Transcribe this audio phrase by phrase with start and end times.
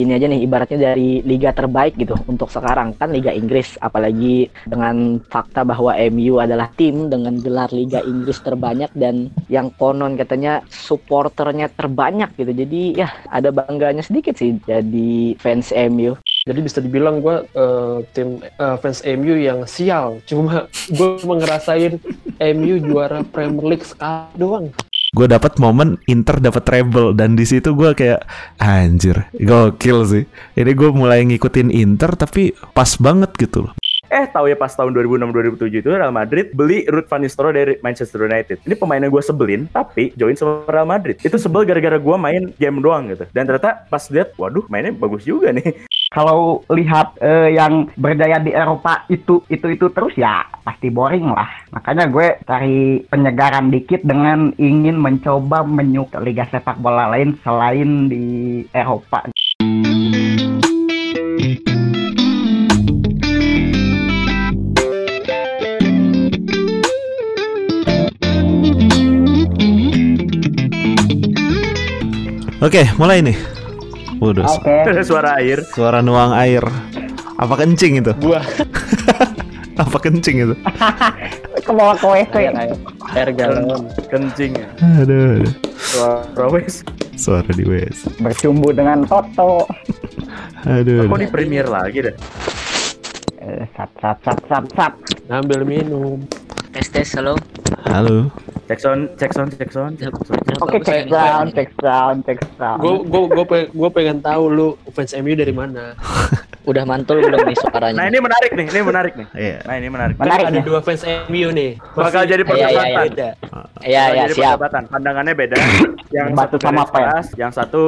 [0.00, 5.20] ini aja nih ibaratnya dari liga terbaik gitu untuk sekarang kan Liga Inggris apalagi dengan
[5.28, 11.68] fakta bahwa MU adalah tim dengan gelar Liga Inggris terbanyak dan yang konon katanya supporternya
[11.70, 16.16] terbanyak gitu jadi ya ada bangganya sedikit sih jadi fans MU
[16.48, 20.24] Jadi bisa dibilang gue uh, tim uh, fans MU yang sial.
[20.24, 22.00] Cuma gue ngerasain
[22.56, 24.72] MU juara Premier League sekali doang.
[25.10, 28.22] Gue dapat momen Inter dapat treble dan di situ gue kayak
[28.62, 30.24] anjir gokil sih.
[30.54, 33.74] Ini gue mulai ngikutin Inter tapi pas banget gitu loh
[34.10, 38.26] Eh tahu ya pas tahun 2006-2007 itu Real Madrid beli Ruud van Nistelrooy dari Manchester
[38.26, 38.58] United.
[38.66, 41.22] Ini pemain yang gue sebelin tapi join sama Real Madrid.
[41.22, 43.22] Itu sebel gara-gara gue main game doang gitu.
[43.30, 45.86] Dan ternyata pas lihat, waduh mainnya bagus juga nih.
[46.18, 51.46] Kalau lihat eh, yang berdaya di Eropa itu itu itu terus ya pasti boring lah.
[51.70, 58.66] Makanya gue cari penyegaran dikit dengan ingin mencoba menyuk liga sepak bola lain selain di
[58.74, 59.30] Eropa.
[72.60, 73.36] Oke mulai nih
[74.20, 74.84] Waduh, Oke.
[75.08, 75.64] Suara air.
[75.72, 76.60] suara nuang air
[77.40, 78.44] apa kencing itu Gua
[79.82, 80.54] apa kencing itu
[81.64, 82.52] Ke bawah ke WC.
[83.16, 84.68] air galon Kencing ya.
[85.00, 85.52] aduh, aduh.
[85.72, 86.84] Suara wes.
[87.16, 89.64] suara di WS Bercumbu dengan Toto.
[90.62, 92.16] aduh, Kok di premier lagi dah?
[93.40, 94.92] Eh, sat sat sat sat sat.
[95.28, 96.20] ngambil minum.
[96.70, 97.40] tes tes halo
[97.88, 98.28] halo
[98.70, 99.98] Cek sound, cek sound, cek sound.
[100.62, 102.78] Oke, check down, check down, check down.
[102.78, 105.98] Gue gue gue pengen, gua pengen tahu lu fans MU dari mana.
[106.70, 109.26] udah mantul belum nih Nah suaranya ini menarik nih, ini menarik nih.
[109.34, 109.56] Iya.
[109.66, 110.14] Nah ini menarik.
[110.22, 111.82] Menarik Kan ada dua fans MU nih.
[111.98, 112.86] Bakal jadi Iya, iya, perdebatan.
[112.86, 112.98] iya.
[113.02, 113.28] beda.
[113.82, 114.82] iya Bakal iya jadi siap perdebatan.
[114.86, 115.56] Pandangannya beda.
[116.16, 116.94] yang satu sama pen.
[116.94, 117.82] keras, yang satu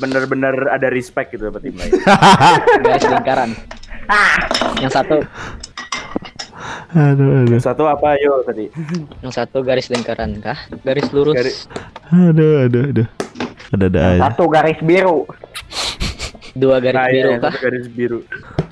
[0.00, 1.92] bener-bener ada respect gitu sama tim lain.
[2.80, 3.50] garis lingkaran
[4.82, 5.20] yang satu
[6.92, 8.68] aduh aduh yang satu apa yo tadi?
[9.18, 11.64] yang satu garis lingkaran kah garis lurus Garis-
[12.06, 13.08] aduh aduh aduh
[13.70, 15.24] ada ada aja Satu garis biru,
[16.52, 18.18] dua garis Nah, biru iya, kah satu garis biru.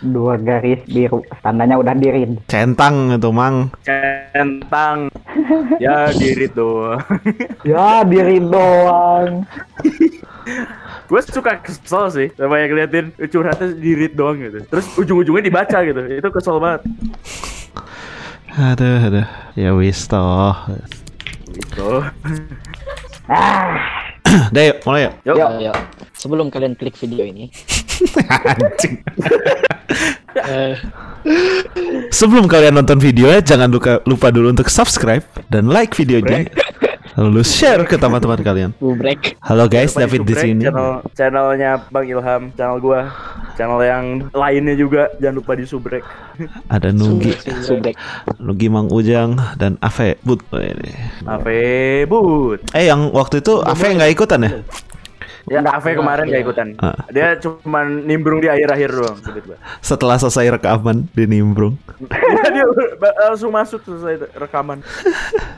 [0.03, 1.20] dua garis biru.
[1.41, 2.36] Tandanya udah dirin.
[2.47, 5.09] centang itu mang Centang.
[5.78, 7.00] ya dirit doang.
[7.64, 9.48] Ya dirin doang.
[11.04, 14.60] gue suka kesel sih sama yang ngeliatin curhatnya dirit doang gitu.
[14.62, 16.00] Terus ujung-ujungnya dibaca gitu.
[16.10, 16.84] Itu kesel banget.
[18.50, 20.54] Aduh aduh ya wis toh
[21.50, 21.90] Gitu.
[23.26, 23.74] Ah,
[24.50, 25.36] Udah yuk mulai yuk Yuk.
[25.36, 25.72] Ayo, ayo.
[26.14, 27.50] sebelum kalian klik video ini
[28.46, 29.02] anjing
[30.30, 30.74] Eh,
[32.18, 36.46] Sebelum kalian nonton videonya, jangan lupa, lupa dulu untuk subscribe dan like videonya.
[37.19, 38.71] Lalu share ke teman-teman kalian.
[38.78, 40.62] bubrek Halo guys, Jangan David di sini.
[40.62, 43.10] Channel channelnya Bang Ilham, channel gua,
[43.59, 46.04] channel yang lainnya juga jangan lupa di subrek.
[46.75, 47.34] Ada Nugi,
[47.66, 47.98] subrek
[48.38, 50.47] Nugi Mang Ujang dan Ave But.
[50.54, 50.93] Ini.
[51.26, 52.62] Ave but.
[52.78, 54.50] Eh yang waktu itu Ave nggak ikutan ya?
[55.48, 56.68] Ya Ave kemarin gak ikutan.
[56.76, 56.92] Ah.
[57.08, 59.56] Dia cuma nimbrung di akhir-akhir doang tiba-tiba.
[59.80, 61.80] Setelah selesai rekaman di Nimbrung.
[62.00, 62.64] Iya, dia
[63.24, 64.84] langsung masuk selesai rekaman.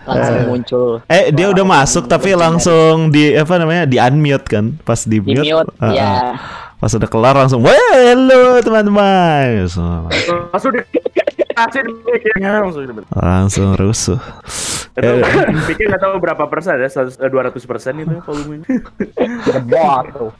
[0.02, 4.74] langsung muncul Eh dia udah masuk tapi langsung di apa namanya di unmute kan?
[4.82, 5.46] Pas di di mute.
[5.46, 6.34] mute ah, ya ah.
[6.76, 9.62] Pas udah kelar langsung, wah halo teman-teman.
[9.62, 10.10] Langsung-
[10.50, 10.72] Langsung
[11.56, 13.02] langsung gitu.
[13.12, 14.20] Langsung rusuh.
[14.92, 15.24] Itu Eh,
[15.72, 18.68] pikir nggak tahu berapa persen ya, 100, eh, 200 persen itu volumenya.
[19.48, 20.30] jebol tuh.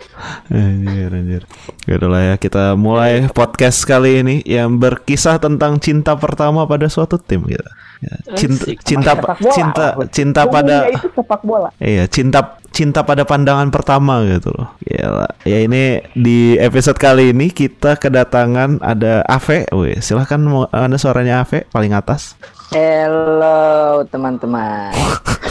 [0.53, 1.43] Anjir, anjir.
[1.89, 6.85] Ya udah lah ya, kita mulai podcast kali ini yang berkisah tentang cinta pertama pada
[6.93, 7.65] suatu tim gitu.
[8.03, 9.13] Ya, cinta cinta
[9.55, 11.71] cinta cinta pada itu sepak bola.
[11.79, 14.73] iya, cinta cinta pada pandangan pertama gitu loh.
[14.83, 15.29] Gila.
[15.45, 19.69] Ya ini di episode kali ini kita kedatangan ada Ave.
[19.71, 20.41] Wih, silahkan
[20.73, 22.35] ada suaranya Ave paling atas.
[22.73, 24.97] hello teman-teman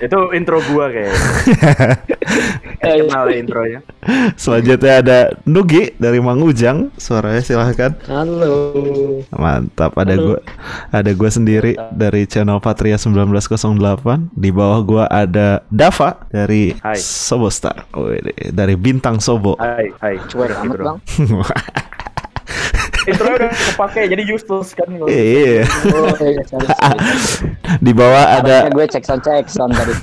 [0.00, 1.12] itu intro gua kayak.
[2.80, 3.80] Kenal ya intronya.
[4.40, 6.88] Selanjutnya ada Nugi dari Mang Ujang.
[6.96, 7.92] Suaranya silahkan.
[8.08, 8.72] halo.
[9.28, 10.24] Mantap, ada Halo.
[10.24, 10.38] gua
[10.88, 14.32] ada gua sendiri dari channel Patria 1908.
[14.32, 16.96] Di bawah gua ada Dava dari Hai.
[16.96, 17.84] Sobo Star.
[17.92, 19.60] Wih, dari Bintang Sobo.
[19.60, 20.16] Hai, hai.
[20.24, 20.98] cuek Berarti, amat bang
[23.02, 24.88] Intro udah kepake jadi useless kan.
[24.88, 25.64] kalau- Iya.
[25.88, 26.68] oh, iya, sorry, sorry.
[27.78, 29.94] Di bawah ada gue cek sound cek sound tadi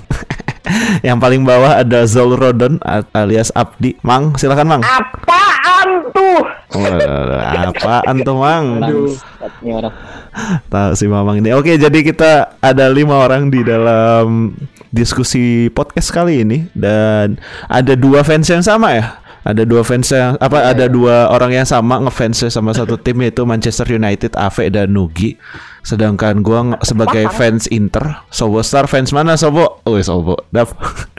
[1.07, 3.95] yang paling bawah ada Zol Rodon a- alias Abdi.
[4.01, 4.81] Mang, silakan Mang.
[4.83, 6.41] Apaan tuh?
[6.75, 8.65] Wah, Apaan tuh Mang?
[10.67, 11.49] Tahu si Mamang ini.
[11.51, 14.53] Oke, jadi kita ada lima orang di dalam
[14.87, 17.35] diskusi podcast kali ini dan
[17.65, 19.05] ada dua fans yang sama ya.
[19.47, 23.47] Ada dua fans yang apa ada dua orang yang sama ngefansnya sama satu tim yaitu
[23.47, 25.39] Manchester United, Ave dan Nugi.
[25.79, 29.79] Sedangkan gua nge- sebagai fans Inter, Sobo Star fans mana Sobo?
[29.81, 30.35] Oh, Sobo.
[30.51, 30.67] Dap.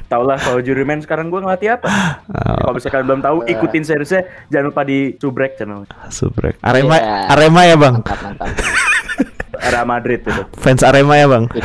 [0.08, 1.88] Tau lah kalau jurimen sekarang gue ngelatih apa.
[2.28, 4.24] Kalau misalkan belum tahu, ikutin seriesnya.
[4.48, 5.84] Jangan lupa di subrek channel.
[6.08, 6.56] Subrek.
[6.60, 7.28] Arema Iya.
[7.28, 8.00] Arema ya, Bang.
[8.00, 8.48] Mantap, mantap.
[9.58, 10.42] Real Madrid itu.
[10.56, 11.44] Fans Arema ya, Bang.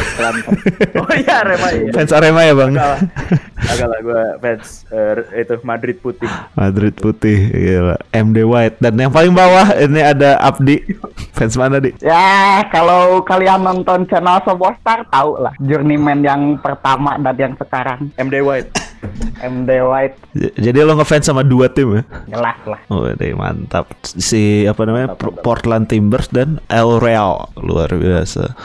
[0.94, 1.92] Oh iya Arema iya.
[1.94, 2.74] Fans Arema ya, Bang.
[2.74, 3.00] Agak lah,
[3.74, 6.30] agak lah gue fans eh, itu Madrid putih.
[6.58, 7.98] Madrid putih, gila.
[8.12, 10.84] MD White dan yang paling bawah ini ada Abdi.
[11.34, 11.96] Fans mana, Di?
[12.04, 18.44] Ya, kalau kalian nonton channel Sobostar tahu lah journeyman yang pertama dan yang sekarang MD
[18.44, 18.83] White.
[19.40, 22.04] MD White Jadi lo ngefans sama dua tim ya?
[22.28, 22.80] jelas lah.
[22.88, 23.88] Oh, deh mantap.
[24.02, 25.14] Si apa namanya?
[25.14, 28.56] P- Portland Timbers dan El Real luar biasa.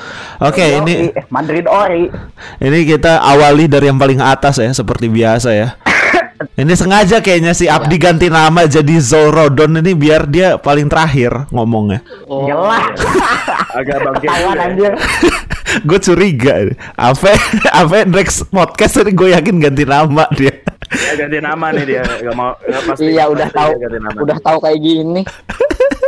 [0.41, 2.09] Oke, Yoi, ini eh, Madrid Ori.
[2.59, 5.69] ini kita awali dari yang paling atas ya, seperti biasa ya.
[6.39, 11.99] Ini sengaja kayaknya si Abdi ganti nama jadi Zorodon ini biar dia paling terakhir ngomongnya.
[12.31, 12.95] Oh, Jelas.
[13.75, 14.31] Agak bangkit.
[14.31, 14.63] Ketahuan ya.
[14.71, 14.93] anjir.
[15.85, 16.55] gue curiga.
[16.97, 17.33] Ave
[17.73, 20.65] Ave next podcast ini gue yakin ganti nama dia
[21.17, 22.03] ganti nama nih dia.
[22.05, 22.53] Gak mau.
[22.61, 23.03] Gak pasti.
[23.15, 24.19] Iya udah pasti tahu, dia ganti nama.
[24.21, 25.23] udah tahu kayak gini.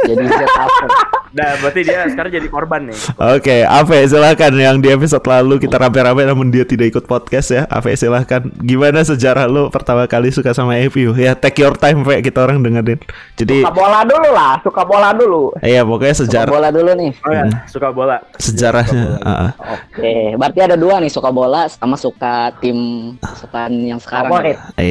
[0.01, 0.87] Jadi apa?
[1.31, 2.99] Nah, berarti dia sekarang jadi korban nih.
[3.15, 7.63] Oke Ave silakan yang di episode lalu kita rame-rame namun dia tidak ikut podcast ya
[7.71, 12.19] Ave silakan Gimana sejarah lu pertama kali suka sama EVU Ya take your time Ve
[12.19, 12.99] kita orang dengerin
[13.39, 15.55] Jadi Suka bola dulu lah, suka bola dulu.
[15.63, 17.13] Iya pokoknya Suka sejarah bola dulu nih.
[17.23, 18.17] Oh ya, suka bola.
[18.43, 19.51] sejarahnya ah.
[19.87, 22.79] Oke, berarti ada dua nih suka bola sama suka tim
[23.23, 24.35] kesukaan yang sekarang.
[24.35, 24.57] Favorit.
[24.75, 24.90] Iya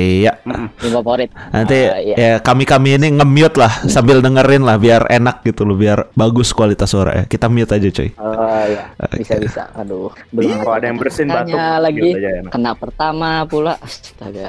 [0.80, 1.30] Tim favorit.
[1.51, 2.16] Nanti iya.
[2.16, 6.92] ya kami-kami ini nge-mute lah sambil dengerin lah biar enak gitu loh biar bagus kualitas
[6.92, 7.24] suara ya.
[7.25, 8.10] Kita mute aja coy.
[8.18, 8.84] Oh iya,
[9.16, 9.62] bisa bisa.
[9.75, 12.51] Aduh, belum Kalau ada yang bersin batuk, lagi gitu aja enak.
[12.51, 13.74] kena pertama pula.
[13.80, 14.48] Astaga.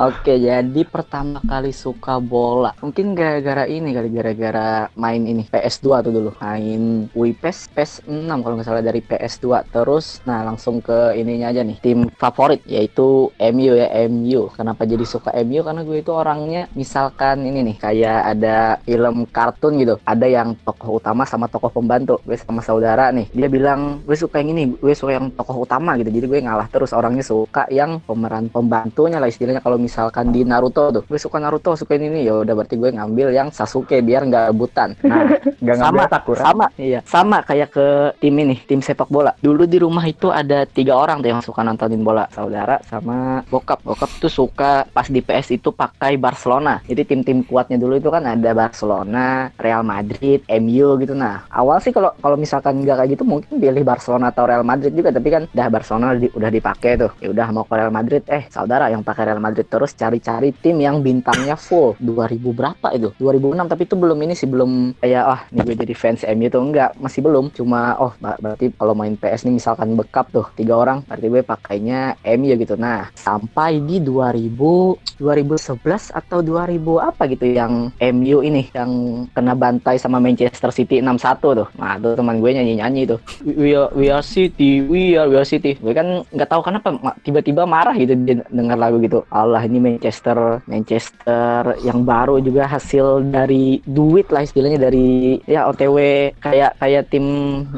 [0.00, 2.72] Oke, jadi pertama kali suka bola.
[2.80, 6.32] Mungkin gara-gara ini kali gara-gara main ini PS2 tuh dulu.
[6.40, 9.68] Main Wii PES PES 6 kalau nggak salah dari PS2.
[9.68, 11.84] Terus nah langsung ke ininya aja nih.
[11.84, 14.48] Tim favorit yaitu MU ya, MU.
[14.56, 15.60] Kenapa jadi suka MU?
[15.60, 20.00] Karena gue itu orangnya misalkan ini nih kayak ada film kartun gitu.
[20.08, 22.24] Ada yang tokoh utama sama tokoh pembantu.
[22.24, 23.28] Gue sama saudara nih.
[23.36, 26.72] Dia bilang, "Gue suka yang ini, gue suka yang tokoh utama gitu." Jadi gue ngalah
[26.72, 31.02] terus orangnya suka yang pemeran pembantunya lah istilahnya kalau misalkan di Naruto tuh.
[31.02, 32.06] Gue suka Naruto, suka ini.
[32.08, 32.30] Nih.
[32.30, 34.94] Ya udah berarti gue ngambil yang Sasuke biar nggak rebutan.
[35.02, 35.26] Nah,
[35.66, 36.40] Gak sama Sakura.
[36.40, 36.66] sama.
[36.78, 37.00] Iya.
[37.02, 39.34] Sama kayak ke tim ini tim sepak bola.
[39.36, 42.30] Dulu di rumah itu ada tiga orang tuh yang suka nontonin bola.
[42.30, 43.82] Saudara sama bokap.
[43.82, 46.78] Bokap tuh suka pas di PS itu pakai Barcelona.
[46.86, 51.12] Jadi tim-tim kuatnya dulu itu kan ada Barcelona Real Madrid MU gitu.
[51.12, 54.94] Nah awal sih kalau kalau misalkan nggak kayak gitu mungkin pilih Barcelona atau Real Madrid
[54.94, 55.10] juga.
[55.10, 57.10] Tapi kan dah Barcelona di- udah dipakai tuh.
[57.18, 58.22] Ya udah mau ke Real Madrid.
[58.26, 61.96] Eh saudara yang pakai Real Madrid terus cari-cari tim yang bintangnya full.
[61.96, 63.16] 2000 berapa itu?
[63.16, 66.60] 2006 tapi itu belum ini sih belum kayak ah nih gue jadi fans MU tuh
[66.60, 66.90] enggak.
[67.00, 67.48] Masih belum.
[67.56, 71.40] Cuma oh ber- berarti kalau main PS nih misalkan bekap tuh tiga orang berarti gue
[71.40, 72.76] pakainya MU gitu.
[72.76, 79.96] Nah sampai di 2000 2011 atau 2000 apa gitu yang MU ini yang kena bantai
[79.96, 81.68] sama Manchester City 6-1 tuh.
[81.80, 83.20] Nah tuh teman gue nyanyi-nyanyi tuh.
[83.48, 85.78] We are, we are City we are we are City.
[85.80, 86.92] Gue kan nggak tahu kenapa
[87.24, 88.12] tiba-tiba marah gitu
[88.50, 89.22] dengar lagu gitu.
[89.30, 95.96] Allah ini Manchester Manchester yang baru juga hasil dari duit lah istilahnya dari ya OTW
[96.38, 97.26] kayak kayak tim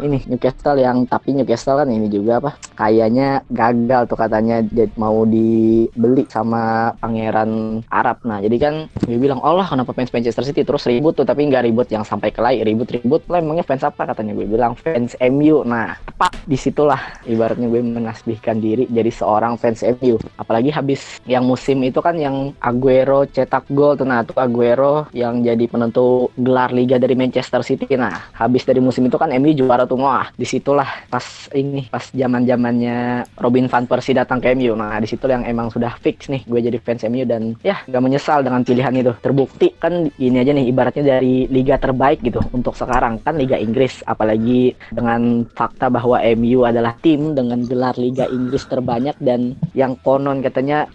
[0.03, 4.61] ini Newcastle yang tapi Newcastle kan ini juga apa kayaknya gagal tuh katanya
[5.01, 8.21] mau dibeli sama pangeran Arab.
[8.27, 8.75] Nah jadi kan
[9.09, 12.35] dia bilang Allah kenapa fans Manchester City terus ribut tuh tapi nggak ribut yang sampai
[12.35, 14.05] kelai ribut-ribut lah emangnya fans apa?
[14.13, 19.57] katanya gue bilang fans MU nah tepat di situlah ibaratnya gue menasbihkan diri jadi seorang
[19.57, 24.05] fans MU apalagi habis yang musim itu kan yang Aguero cetak gol tuh.
[24.05, 27.89] Nah tuh Aguero yang jadi penentu gelar liga dari Manchester City.
[27.97, 29.97] Nah habis dari musim itu kan MU juara tuh.
[29.97, 31.25] Wah di situlah pas
[31.57, 35.73] ini pas zaman zamannya Robin van Persie datang ke MU nah di situ yang emang
[35.73, 36.45] sudah fix nih.
[36.45, 39.15] Gue jadi fans MU dan ya gak menyesal dengan pilihan itu.
[39.23, 43.23] Terbukti kan ini aja nih ibaratnya dari liga terbaik gitu untuk sekarang.
[43.23, 49.17] Kan Liga Inggris apalagi dengan fakta bahwa MU adalah tim dengan gelar Liga Inggris terbanyak
[49.23, 50.91] dan yang konon katanya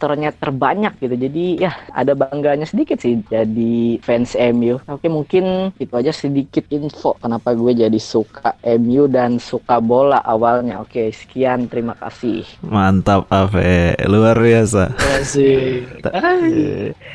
[0.00, 5.92] supporternya terbanyak gitu jadi ya ada bangganya sedikit sih jadi fans MU oke mungkin itu
[5.92, 11.92] aja sedikit info kenapa gue jadi suka MU dan suka bola awalnya oke sekian terima
[12.00, 14.96] kasih Mantap Ave, luar biasa.
[14.96, 16.16] kasih Ta-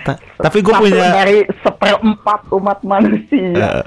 [0.05, 3.81] Ta- tapi gue punya dari seperempat umat manusia.
[3.81, 3.83] Eh,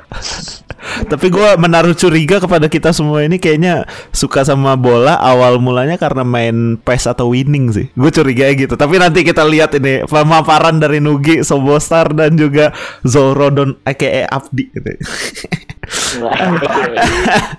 [1.11, 6.23] Tapi gue menaruh curiga kepada kita semua ini kayaknya suka sama bola awal mulanya karena
[6.23, 7.87] main PES atau winning sih.
[7.93, 8.78] Gue curiga gitu.
[8.78, 12.73] Tapi nanti kita lihat ini pemaparan dari Nugi, Sobostar dan juga
[13.04, 14.88] Zorodon aka Abdi gitu.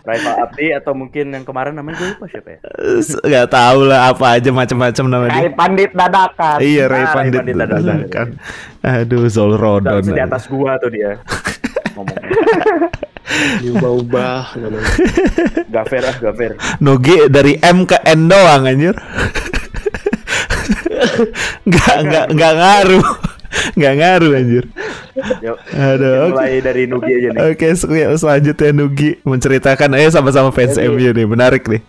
[0.05, 2.59] Rival Abdi atau mungkin yang kemarin namanya gue lupa siapa ya?
[3.21, 5.33] Gak tahu lah apa aja macam-macam namanya.
[5.37, 6.57] Rai Pandit dadakan.
[6.61, 7.83] Iya, Ray Ah, Ray Pandit Pandit dadakan.
[7.85, 8.27] dadakan.
[8.81, 10.03] Aduh, Zolrodon.
[10.05, 11.17] Di atas gua tuh dia.
[11.97, 12.29] Ngomongnya.
[13.61, 14.93] Diubah-ubah namanya.
[15.69, 16.51] Gak fair ah, gak fair.
[16.81, 18.95] Nugi dari M ke N doang anjir.
[21.69, 23.07] Nggak nggak nggak ngaruh.
[23.73, 24.65] Nggak ngaruh anjir.
[25.43, 27.39] Yuk, Aduh, mulai dari Nugi aja nih.
[27.51, 30.87] Oke, sel- selanjutnya Nugi menceritakan eh sama-sama fans Oke.
[30.87, 31.81] MU nih, menarik nih.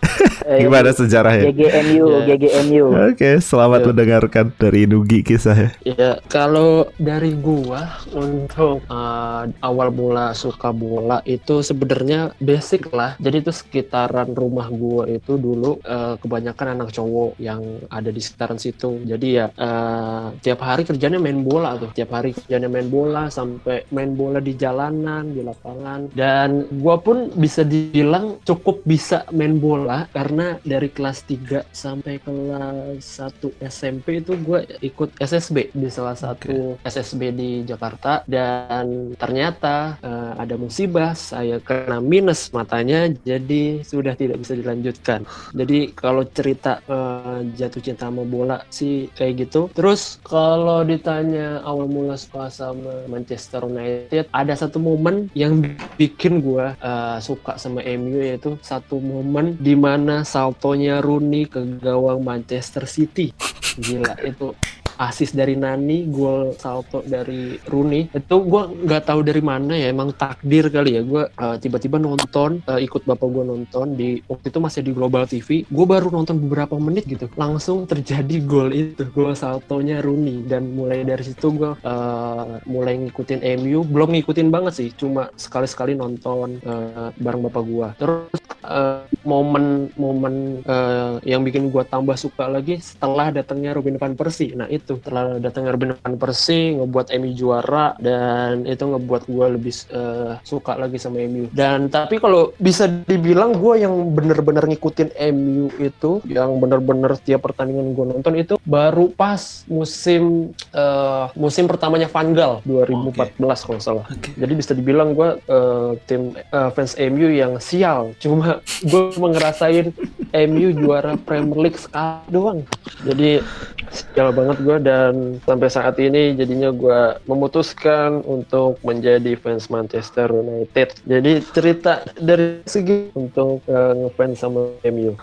[0.48, 1.52] Eh, Gimana sejarahnya?
[1.52, 2.34] GGMU, Ya.
[2.34, 2.86] GGMU.
[3.12, 3.86] Oke, selamat Ya.
[3.92, 5.70] mendengarkan dari Nugi kisahnya.
[5.84, 13.14] Ya, kalau dari gua untuk uh, awal mula suka bola itu sebenarnya basic lah.
[13.22, 18.58] Jadi itu sekitaran rumah gua itu dulu uh, kebanyakan anak cowok yang ada di sekitaran
[18.58, 18.98] situ.
[19.04, 21.90] Jadi ya uh, tiap hari kerjanya main bola tuh.
[21.90, 26.14] Tiap hari kerjanya main bola sampai main bola di jalanan, di lapangan.
[26.14, 33.00] Dan gua pun bisa dibilang cukup bisa main bola karena dari kelas 3 sampai kelas
[33.00, 39.96] 1 SMP itu gue ikut SSB di salah satu SSB di Jakarta dan ternyata
[40.36, 45.24] ada musibah saya kena minus matanya jadi sudah tidak bisa dilanjutkan.
[45.54, 49.70] Jadi kalau cerita eh, jatuh cinta sama bola sih kayak gitu.
[49.72, 55.62] Terus kalau ditanya awal mula suka sama Manchester United ada satu momen yang
[55.98, 62.22] bikin gue eh, suka sama MU yaitu satu momen di mana saltonya Rooney ke gawang
[62.22, 63.32] Manchester City.
[63.78, 64.52] Gila itu
[65.00, 68.12] asis dari Nani, gol salto dari Rooney.
[68.12, 71.02] Itu gue nggak tahu dari mana ya, emang takdir kali ya.
[71.02, 75.24] Gue uh, tiba-tiba nonton, uh, ikut bapak gue nonton di waktu itu masih di Global
[75.24, 75.64] TV.
[75.72, 80.44] Gue baru nonton beberapa menit gitu, langsung terjadi gol itu, gol saltonya Rooney.
[80.44, 83.80] Dan mulai dari situ gue uh, mulai ngikutin MU.
[83.88, 87.88] Belum ngikutin banget sih, cuma sekali-sekali nonton uh, bareng bapak gue.
[87.96, 94.56] Terus uh, momen-momen uh, yang bikin gue tambah suka lagi setelah datangnya Robin van Persie.
[94.56, 99.74] Nah itu setelah datangnya Robin van Persie ngebuat MU juara dan itu ngebuat gue lebih
[99.94, 101.46] uh, suka lagi sama MU.
[101.52, 107.94] Dan tapi kalau bisa dibilang gue yang bener-bener ngikutin MU itu, yang bener-bener tiap pertandingan
[107.94, 114.06] gue nonton itu baru pas musim uh, musim pertamanya Van Gaal 2014 kalau nggak salah.
[114.36, 118.12] Jadi bisa dibilang gue uh, tim uh, fans MU yang sial.
[118.18, 119.92] Cuma gue cuma ngerasain
[120.30, 122.60] MU juara Premier League sekali doang.
[123.02, 123.42] Jadi
[123.90, 131.02] sial banget gue dan sampai saat ini jadinya gue memutuskan untuk menjadi fans Manchester United.
[131.02, 135.16] Jadi cerita dari segi untuk uh, ngefans sama MU.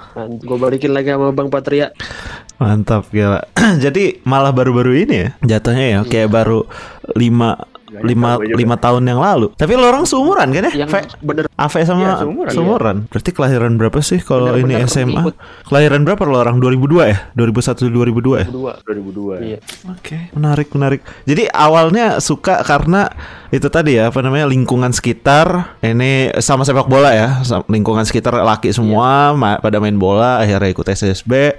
[0.44, 1.94] Gue balikin lagi sama Bang Patria.
[2.58, 3.46] Mantap gila.
[3.86, 6.66] Jadi malah baru-baru ini ya jatuhnya ya kayak baru
[7.14, 9.48] lima Gak lima lima tahun yang lalu.
[9.54, 10.84] Tapi lo orang seumuran kan ya?
[10.84, 12.52] Yang Fe- bener Ave sama Iya, seumuran.
[12.52, 12.98] seumuran.
[13.08, 15.24] Berarti kelahiran berapa sih kalau ini SMA?
[15.24, 15.36] ikut.
[15.66, 16.60] Kelahiran berapa lo orang?
[16.60, 17.18] 2002 ya?
[17.32, 18.46] 2001 2002 ya?
[18.46, 18.74] berdua.
[18.84, 19.36] 2002.
[19.40, 19.58] Iya.
[19.88, 21.00] Oke, menarik menarik.
[21.24, 23.08] Jadi awalnya suka karena
[23.48, 28.76] itu tadi ya apa namanya lingkungan sekitar ini sama sepak bola ya lingkungan sekitar laki
[28.76, 29.40] semua Iya.
[29.40, 31.56] ma- pada main bola akhirnya ikut SSB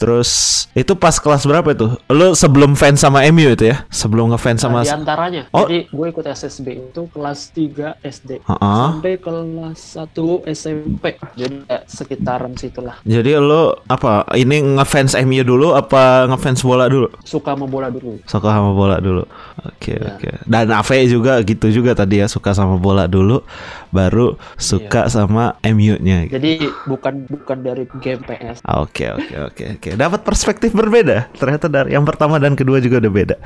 [0.00, 0.30] terus
[0.72, 4.80] itu pas kelas berapa itu lo sebelum fans sama MU itu ya sebelum ngefans sama
[4.80, 5.42] Nah, di antaranya.
[5.50, 5.68] Oh.
[5.68, 8.86] Jadi gue ikut SSB itu kelas 3 SD Heeh.
[8.88, 10.16] sampai kelas 1
[10.48, 11.04] SMP.
[11.34, 12.96] Jadi ya, sekitaran situlah.
[13.02, 18.16] jadi lo apa ini ngefans MU dulu apa ngefans bola dulu Suka sama bola dulu.
[18.24, 19.28] suka sama bola dulu
[19.60, 20.16] oke Ya.
[20.16, 23.44] oke dan Ave juga gitu juga tadi ya suka sama bola dulu
[23.90, 25.12] baru suka Iya.
[25.12, 28.62] sama MU-nya Jadi bukan bukan dari game PS.
[28.62, 29.98] Ah, Oke oke oke oke.
[29.98, 31.26] Dapat perspektif berbeda.
[31.34, 33.36] Ternyata dari yang pertama dan kedua juga udah beda.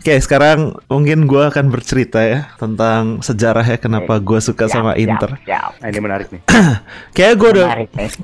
[0.00, 5.36] Oke sekarang mungkin gua akan bercerita ya tentang sejarah ya kenapa gua suka sama Inter.
[5.44, 6.42] Siap, Nah, ini menarik nih.
[7.16, 7.66] Kayak gua udah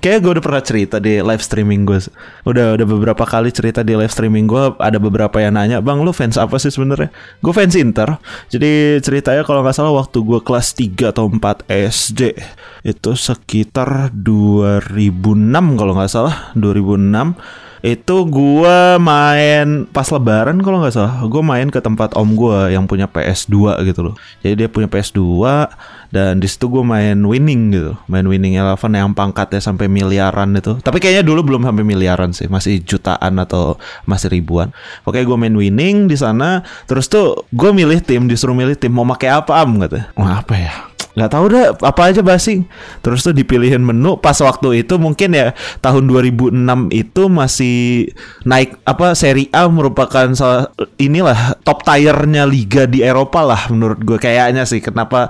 [0.01, 2.01] kayak gua udah pernah cerita di live streaming gue.
[2.49, 4.73] Udah udah beberapa kali cerita di live streaming gua.
[4.81, 7.13] Ada beberapa yang nanya, bang lu fans apa sih sebenarnya?
[7.45, 8.17] Gue fans Inter.
[8.49, 12.39] Jadi ceritanya kalau nggak salah waktu gua kelas 3 atau 4 SD
[12.87, 17.35] itu sekitar 2006 kalau nggak salah 2006
[17.83, 21.23] itu gua main pas lebaran kalau nggak salah.
[21.31, 24.15] Gue main ke tempat om gua yang punya PS2 gitu loh.
[24.43, 25.23] Jadi dia punya PS2
[26.09, 27.93] dan di situ gue main winning gitu.
[28.09, 30.81] Main winning eleven yang pangkatnya sampai miliaran itu.
[30.81, 32.49] Tapi kayaknya dulu belum sampai miliaran sih.
[32.49, 33.77] Masih jutaan atau
[34.09, 34.73] masih ribuan.
[35.05, 36.65] Oke gue main winning di sana.
[36.89, 39.79] Terus tuh gue milih tim disuruh milih tim mau pakai apa am?
[39.85, 40.88] Gitu mau apa ya
[41.19, 42.65] nggak tahu dah apa aja basing
[43.03, 46.55] terus tuh dipilihin menu pas waktu itu mungkin ya tahun 2006
[46.95, 47.79] itu masih
[48.47, 54.19] naik apa seri A merupakan salah inilah top tiernya liga di Eropa lah menurut gue
[54.23, 55.29] kayaknya sih kenapa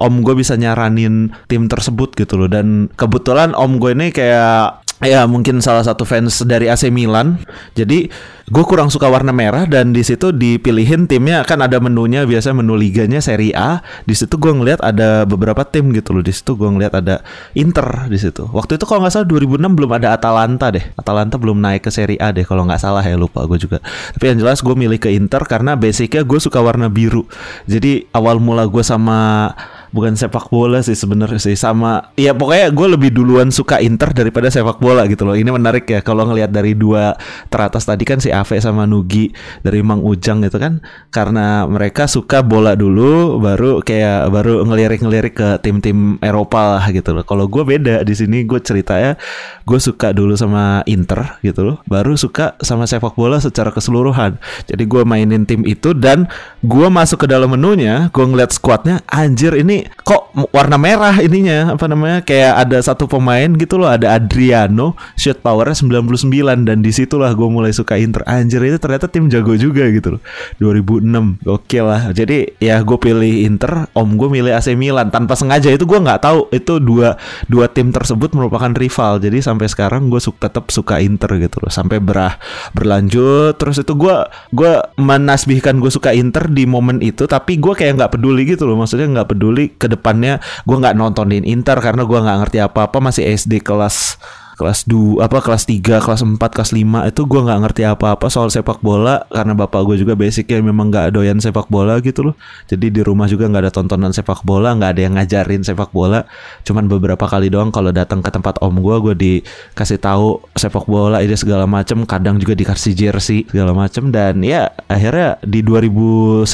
[0.00, 2.48] om gue bisa nyaranin tim tersebut gitu loh.
[2.48, 7.40] Dan kebetulan om gue ini kayak ya mungkin salah satu fans dari AC Milan.
[7.72, 8.12] Jadi
[8.50, 11.40] gue kurang suka warna merah dan di situ dipilihin timnya.
[11.48, 13.80] Kan ada menunya biasa menu liganya Serie A.
[14.04, 16.20] Di situ gue ngeliat ada beberapa tim gitu loh.
[16.20, 17.24] Di situ gue ngeliat ada
[17.56, 18.44] Inter di situ.
[18.52, 20.84] Waktu itu kalau nggak salah 2006 belum ada Atalanta deh.
[20.98, 23.80] Atalanta belum naik ke Serie A deh kalau nggak salah ya lupa gue juga.
[24.16, 27.24] Tapi yang jelas gue milih ke Inter karena basicnya gue suka warna biru.
[27.64, 29.52] Jadi awal mula gue sama
[29.90, 34.46] bukan sepak bola sih sebenarnya sih sama ya pokoknya gue lebih duluan suka Inter daripada
[34.50, 35.34] sepak bola gitu loh.
[35.34, 37.14] Ini menarik ya kalau ngelihat dari dua
[37.50, 39.30] teratas tadi kan si Ave sama Nugi
[39.62, 40.82] dari Mang Ujang gitu kan.
[41.10, 47.26] Karena mereka suka bola dulu baru kayak baru ngelirik-ngelirik ke tim-tim Eropa lah gitu loh.
[47.26, 49.18] Kalau gue beda di sini gue ceritanya
[49.66, 51.76] gue suka dulu sama Inter gitu loh.
[51.90, 54.38] Baru suka sama sepak bola secara keseluruhan.
[54.70, 56.30] Jadi gue mainin tim itu dan
[56.62, 61.84] gue masuk ke dalam menunya gue ngeliat squadnya anjir ini kok warna merah ininya apa
[61.90, 67.32] namanya kayak ada satu pemain gitu loh ada Adriano shoot powernya 99 dan di situlah
[67.34, 68.22] gue mulai suka Inter.
[68.26, 70.22] Anjir itu ternyata tim jago juga gitu loh
[70.62, 75.08] 2006 oke lah jadi ya gue pilih Inter om gue milih AC Milan.
[75.08, 79.18] Tanpa sengaja itu gue nggak tahu itu dua dua tim tersebut merupakan rival.
[79.22, 82.36] Jadi sampai sekarang gue su tetap suka Inter gitu loh sampai berah
[82.74, 83.56] berlanjut.
[83.56, 84.16] Terus itu gue
[84.54, 88.76] gue menasbihkan gue suka Inter di momen itu tapi gue kayak nggak peduli gitu loh
[88.78, 93.26] maksudnya nggak peduli ke depannya gue nggak nontonin Inter karena gue nggak ngerti apa-apa masih
[93.30, 94.18] SD kelas
[94.60, 98.52] kelas 2 apa kelas 3 kelas 4 kelas 5 itu gue nggak ngerti apa-apa soal
[98.52, 102.34] sepak bola karena bapak gue juga basicnya memang nggak doyan sepak bola gitu loh.
[102.68, 106.28] Jadi di rumah juga nggak ada tontonan sepak bola nggak ada yang ngajarin sepak bola.
[106.68, 111.24] Cuman beberapa kali doang kalau datang ke tempat om gue gue dikasih tahu sepak bola
[111.24, 114.12] ini segala macem kadang juga dikasih jersey segala macem.
[114.12, 116.44] Dan ya akhirnya di 2009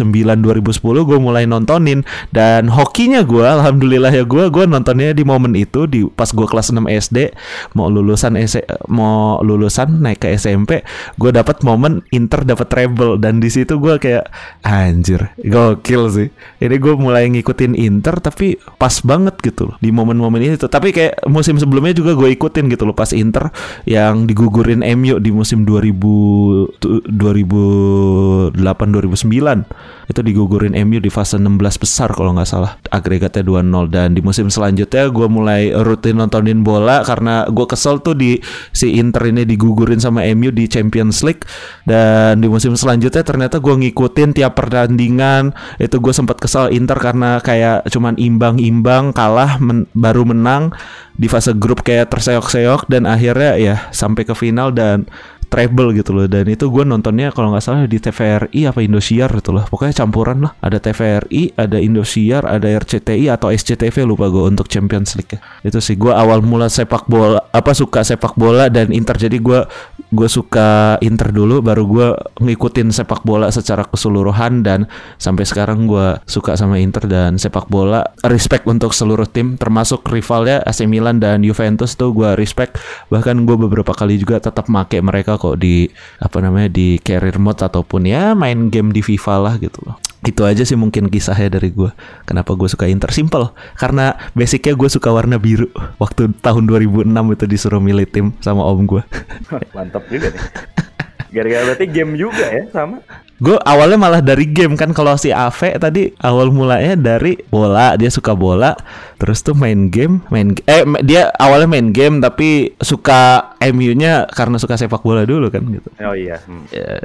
[0.47, 0.79] 2010
[1.11, 2.07] gue mulai nontonin.
[2.31, 6.71] Dan hokinya gue alhamdulillah ya gue gue nontonnya di momen itu di pas gue kelas
[6.71, 7.35] 6 SD
[7.75, 8.61] mau lulusan S
[8.93, 10.85] mau lulusan naik ke SMP
[11.17, 13.17] gue dapat momen Inter dapat treble.
[13.17, 14.29] Dan di situ gue kayak
[14.67, 16.29] anjir gokil sih.
[16.61, 20.69] Ini gue mulai ngikutin Inter tapi pas banget gitu loh di momen-momen itu.
[20.69, 23.49] Tapi kayak musim sebelumnya juga gue ikutin gitu loh pas Inter
[23.89, 28.57] yang digugurin MU di musim 2000 tu- 2008
[28.91, 34.23] 2009 itu digugurin MU di fase 16 besar kalau nggak salah agregatnya 2-0 dan di
[34.23, 38.43] musim selanjutnya gue mulai rutin nontonin bola karena gue kesel tuh di
[38.75, 41.47] si Inter ini digugurin sama MU di Champions League.
[41.87, 45.55] Dan di musim selanjutnya ternyata gue ngikutin tiap pertandingan.
[45.79, 50.75] Itu gue sempat kesel Inter karena kayak cuman imbang-imbang kalah men- baru menang
[51.15, 52.91] di fase grup kayak terseok-seok.
[52.91, 55.07] Dan akhirnya ya sampai ke final dan
[55.47, 56.27] treble gitu loh.
[56.27, 59.65] Dan itu gue nontonnya kalau nggak salah di TVRI apa Indosiar gitu loh.
[59.67, 60.53] Pokoknya campuran lah.
[60.61, 65.41] Ada TVRI ada Indosiar ada RCTI atau SCTV lupa gue untuk Champions League ya.
[65.63, 69.17] itu sih gue awal mula sepak bola apa suka sepak bola dan Inter.
[69.17, 69.63] Jadi gue
[70.11, 72.09] gue suka Inter dulu baru gue
[72.43, 78.03] ngikutin sepak bola secara keseluruhan dan sampai sekarang gue suka sama Inter dan sepak bola.
[78.27, 82.79] Respect untuk seluruh tim termasuk rivalnya AC Milan dan Juventus tuh gue respect.
[83.09, 85.89] Bahkan gue beberapa kali juga tetap make mereka kok di
[86.21, 89.97] apa namanya di career mode ataupun ya main game di FIFA lah gitu loh.
[90.27, 91.93] Itu aja sih mungkin kisahnya dari gue
[92.27, 93.15] kenapa gue suka Inter?
[93.15, 93.55] Simple.
[93.79, 95.71] Karena basicnya gue suka warna biru.
[96.03, 99.03] Waktu tahun 2006 itu disuruh milih tim sama om gue
[99.77, 100.43] Mantap juga nih.
[101.31, 103.03] Gara-gara berarti game juga ya sama.
[103.37, 108.09] Gue awalnya malah dari game kan kalau si Ave tadi awal mulanya dari bola dia
[108.09, 108.73] suka bola
[109.21, 114.81] terus tuh main game main eh dia awalnya main game tapi suka MU-nya karena suka
[114.81, 115.89] sepak bola dulu kan gitu.
[116.01, 116.41] Oh iya.
[116.49, 116.65] Hmm.
[116.73, 116.97] Ya,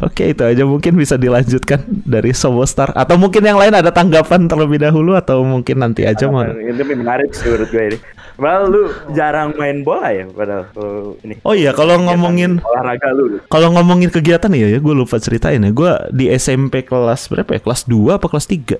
[0.00, 4.80] Oke itu aja mungkin bisa dilanjutkan dari Sobostar atau mungkin yang lain ada tanggapan terlebih
[4.80, 6.48] dahulu atau mungkin nanti aja mau.
[6.48, 7.98] Ini menarik sih menurut gue ini.
[8.34, 10.66] Padahal lu jarang main bola ya padahal
[11.22, 11.38] ini.
[11.42, 13.38] Oh iya kalau ngomongin olahraga lu.
[13.46, 15.70] Kalau ngomongin kegiatan ya, ya gue lupa ceritain ya.
[15.70, 17.60] Gue di SMP kelas berapa ya?
[17.60, 18.76] Kelas 2 apa kelas 3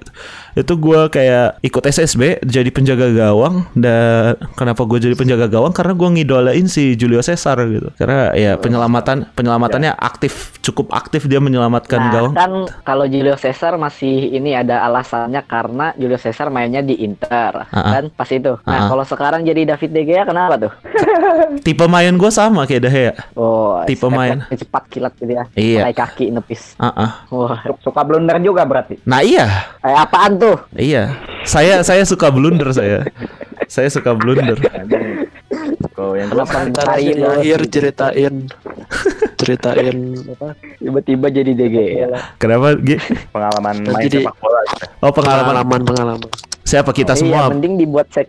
[0.57, 5.93] Itu gue kayak ikut SSB jadi penjaga gawang dan kenapa gue jadi penjaga gawang karena
[5.93, 7.91] gue ngidolain si Julio Cesar gitu.
[7.95, 12.33] Karena ya penyelamatan penyelamatannya aktif, cukup aktif dia menyelamatkan Nah, gawang.
[12.35, 18.01] kan kalau Julio Cesar masih ini ada alasannya karena Julio Cesar mainnya di Inter, Ah,
[18.01, 18.59] kan pas itu.
[18.63, 18.89] Nah, Ah.
[18.89, 20.73] kalau sekarang jadi David De Gea kenapa tuh?
[21.67, 23.13] Tipe main gue sama kayak Dahya.
[23.33, 24.41] Oh, Tipe main.
[24.49, 25.45] cepat kilat gitu ya.
[25.53, 25.81] Iya.
[25.85, 26.75] Pakai kaki nepis.
[26.77, 27.11] Ah, ah.
[27.29, 28.99] Wah, Suka blunder juga berarti.
[29.05, 30.57] Nah iya, kayak apaan tuh?
[30.75, 31.13] iya.
[31.45, 33.05] Saya saya suka blunder saya.
[33.69, 34.57] Saya suka blunder.
[35.93, 38.35] Kalau yang Kenapa cari akhir ceritain
[39.37, 42.13] ceritain apa tiba-tiba jadi DGL?
[42.37, 42.97] Kenapa Gi?
[43.31, 44.85] pengalaman main Jadi- sepak bola gitu.
[44.99, 46.31] Oh pengalaman pengalaman pengalaman
[46.65, 47.53] siapa kita Iya, semua?
[47.53, 48.27] mending dibuat seg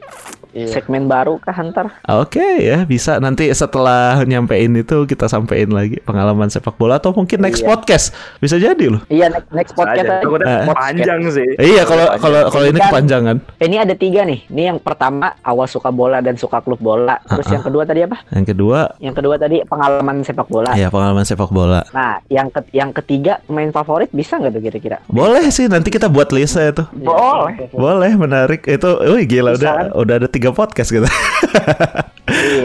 [0.55, 0.71] Iya.
[0.71, 1.91] segmen baru kah Hunter?
[2.07, 7.43] Oke ya bisa nanti setelah nyampein itu kita sampein lagi pengalaman sepak bola atau mungkin
[7.43, 7.67] next Iya.
[7.67, 8.05] podcast
[8.39, 9.03] bisa jadi loh.
[9.07, 10.13] Iya next, next podcast Aja.
[10.13, 10.23] aja.
[10.23, 10.67] Takutnya Eh.
[10.71, 11.49] panjang sih.
[11.59, 13.35] Iya kalau kalau kalau ini Kan- kepanjangan.
[13.57, 14.39] Ini ada tiga nih.
[14.47, 17.19] Ini yang pertama awal suka bola dan suka klub bola.
[17.21, 18.23] Terus yang kedua tadi apa?
[18.31, 20.71] Yang kedua Yang kedua tadi pengalaman sepak bola.
[20.73, 21.83] ya pengalaman sepak bola.
[21.91, 24.97] Nah, yang ke yang ketiga main favorit bisa nggak tuh kira-kira?
[25.05, 26.87] Boleh sih nanti kita buat list ya tuh.
[26.95, 27.67] Boleh.
[27.69, 28.87] Boleh menarik itu.
[29.05, 29.85] Wih gila Bisa udah kan?
[29.93, 31.07] udah ada tiga podcast gitu.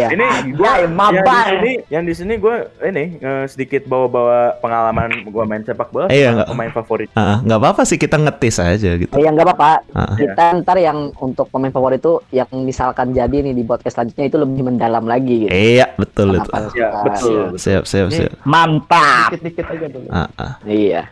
[0.00, 0.08] Iya.
[0.10, 1.44] Ini Anjay, yang di mabar.
[1.46, 6.06] sini, yang di sini gue ini eh, sedikit bawa-bawa pengalaman gue main sepak bola.
[6.06, 7.08] Iya, sama nggak- pemain favorit.
[7.12, 9.10] Ah, nggak apa-apa sih kita ngetis aja gitu.
[9.10, 9.72] Eh, yang nggak apa-apa.
[9.90, 10.14] Ah.
[10.14, 14.36] Kita ntar yang untuk pemain favorit itu yang misalkan jadi nih di podcast selanjutnya itu
[14.36, 15.50] lebih mendalam lagi gitu.
[15.50, 16.46] Iya betul itu.
[16.46, 17.42] Kenapa Ya, suka- betul.
[17.56, 18.32] Siap siap siap.
[18.42, 19.28] Mantap.
[19.32, 20.52] dikit-dikit aja dulu Ah, ah.
[20.62, 21.06] Iya.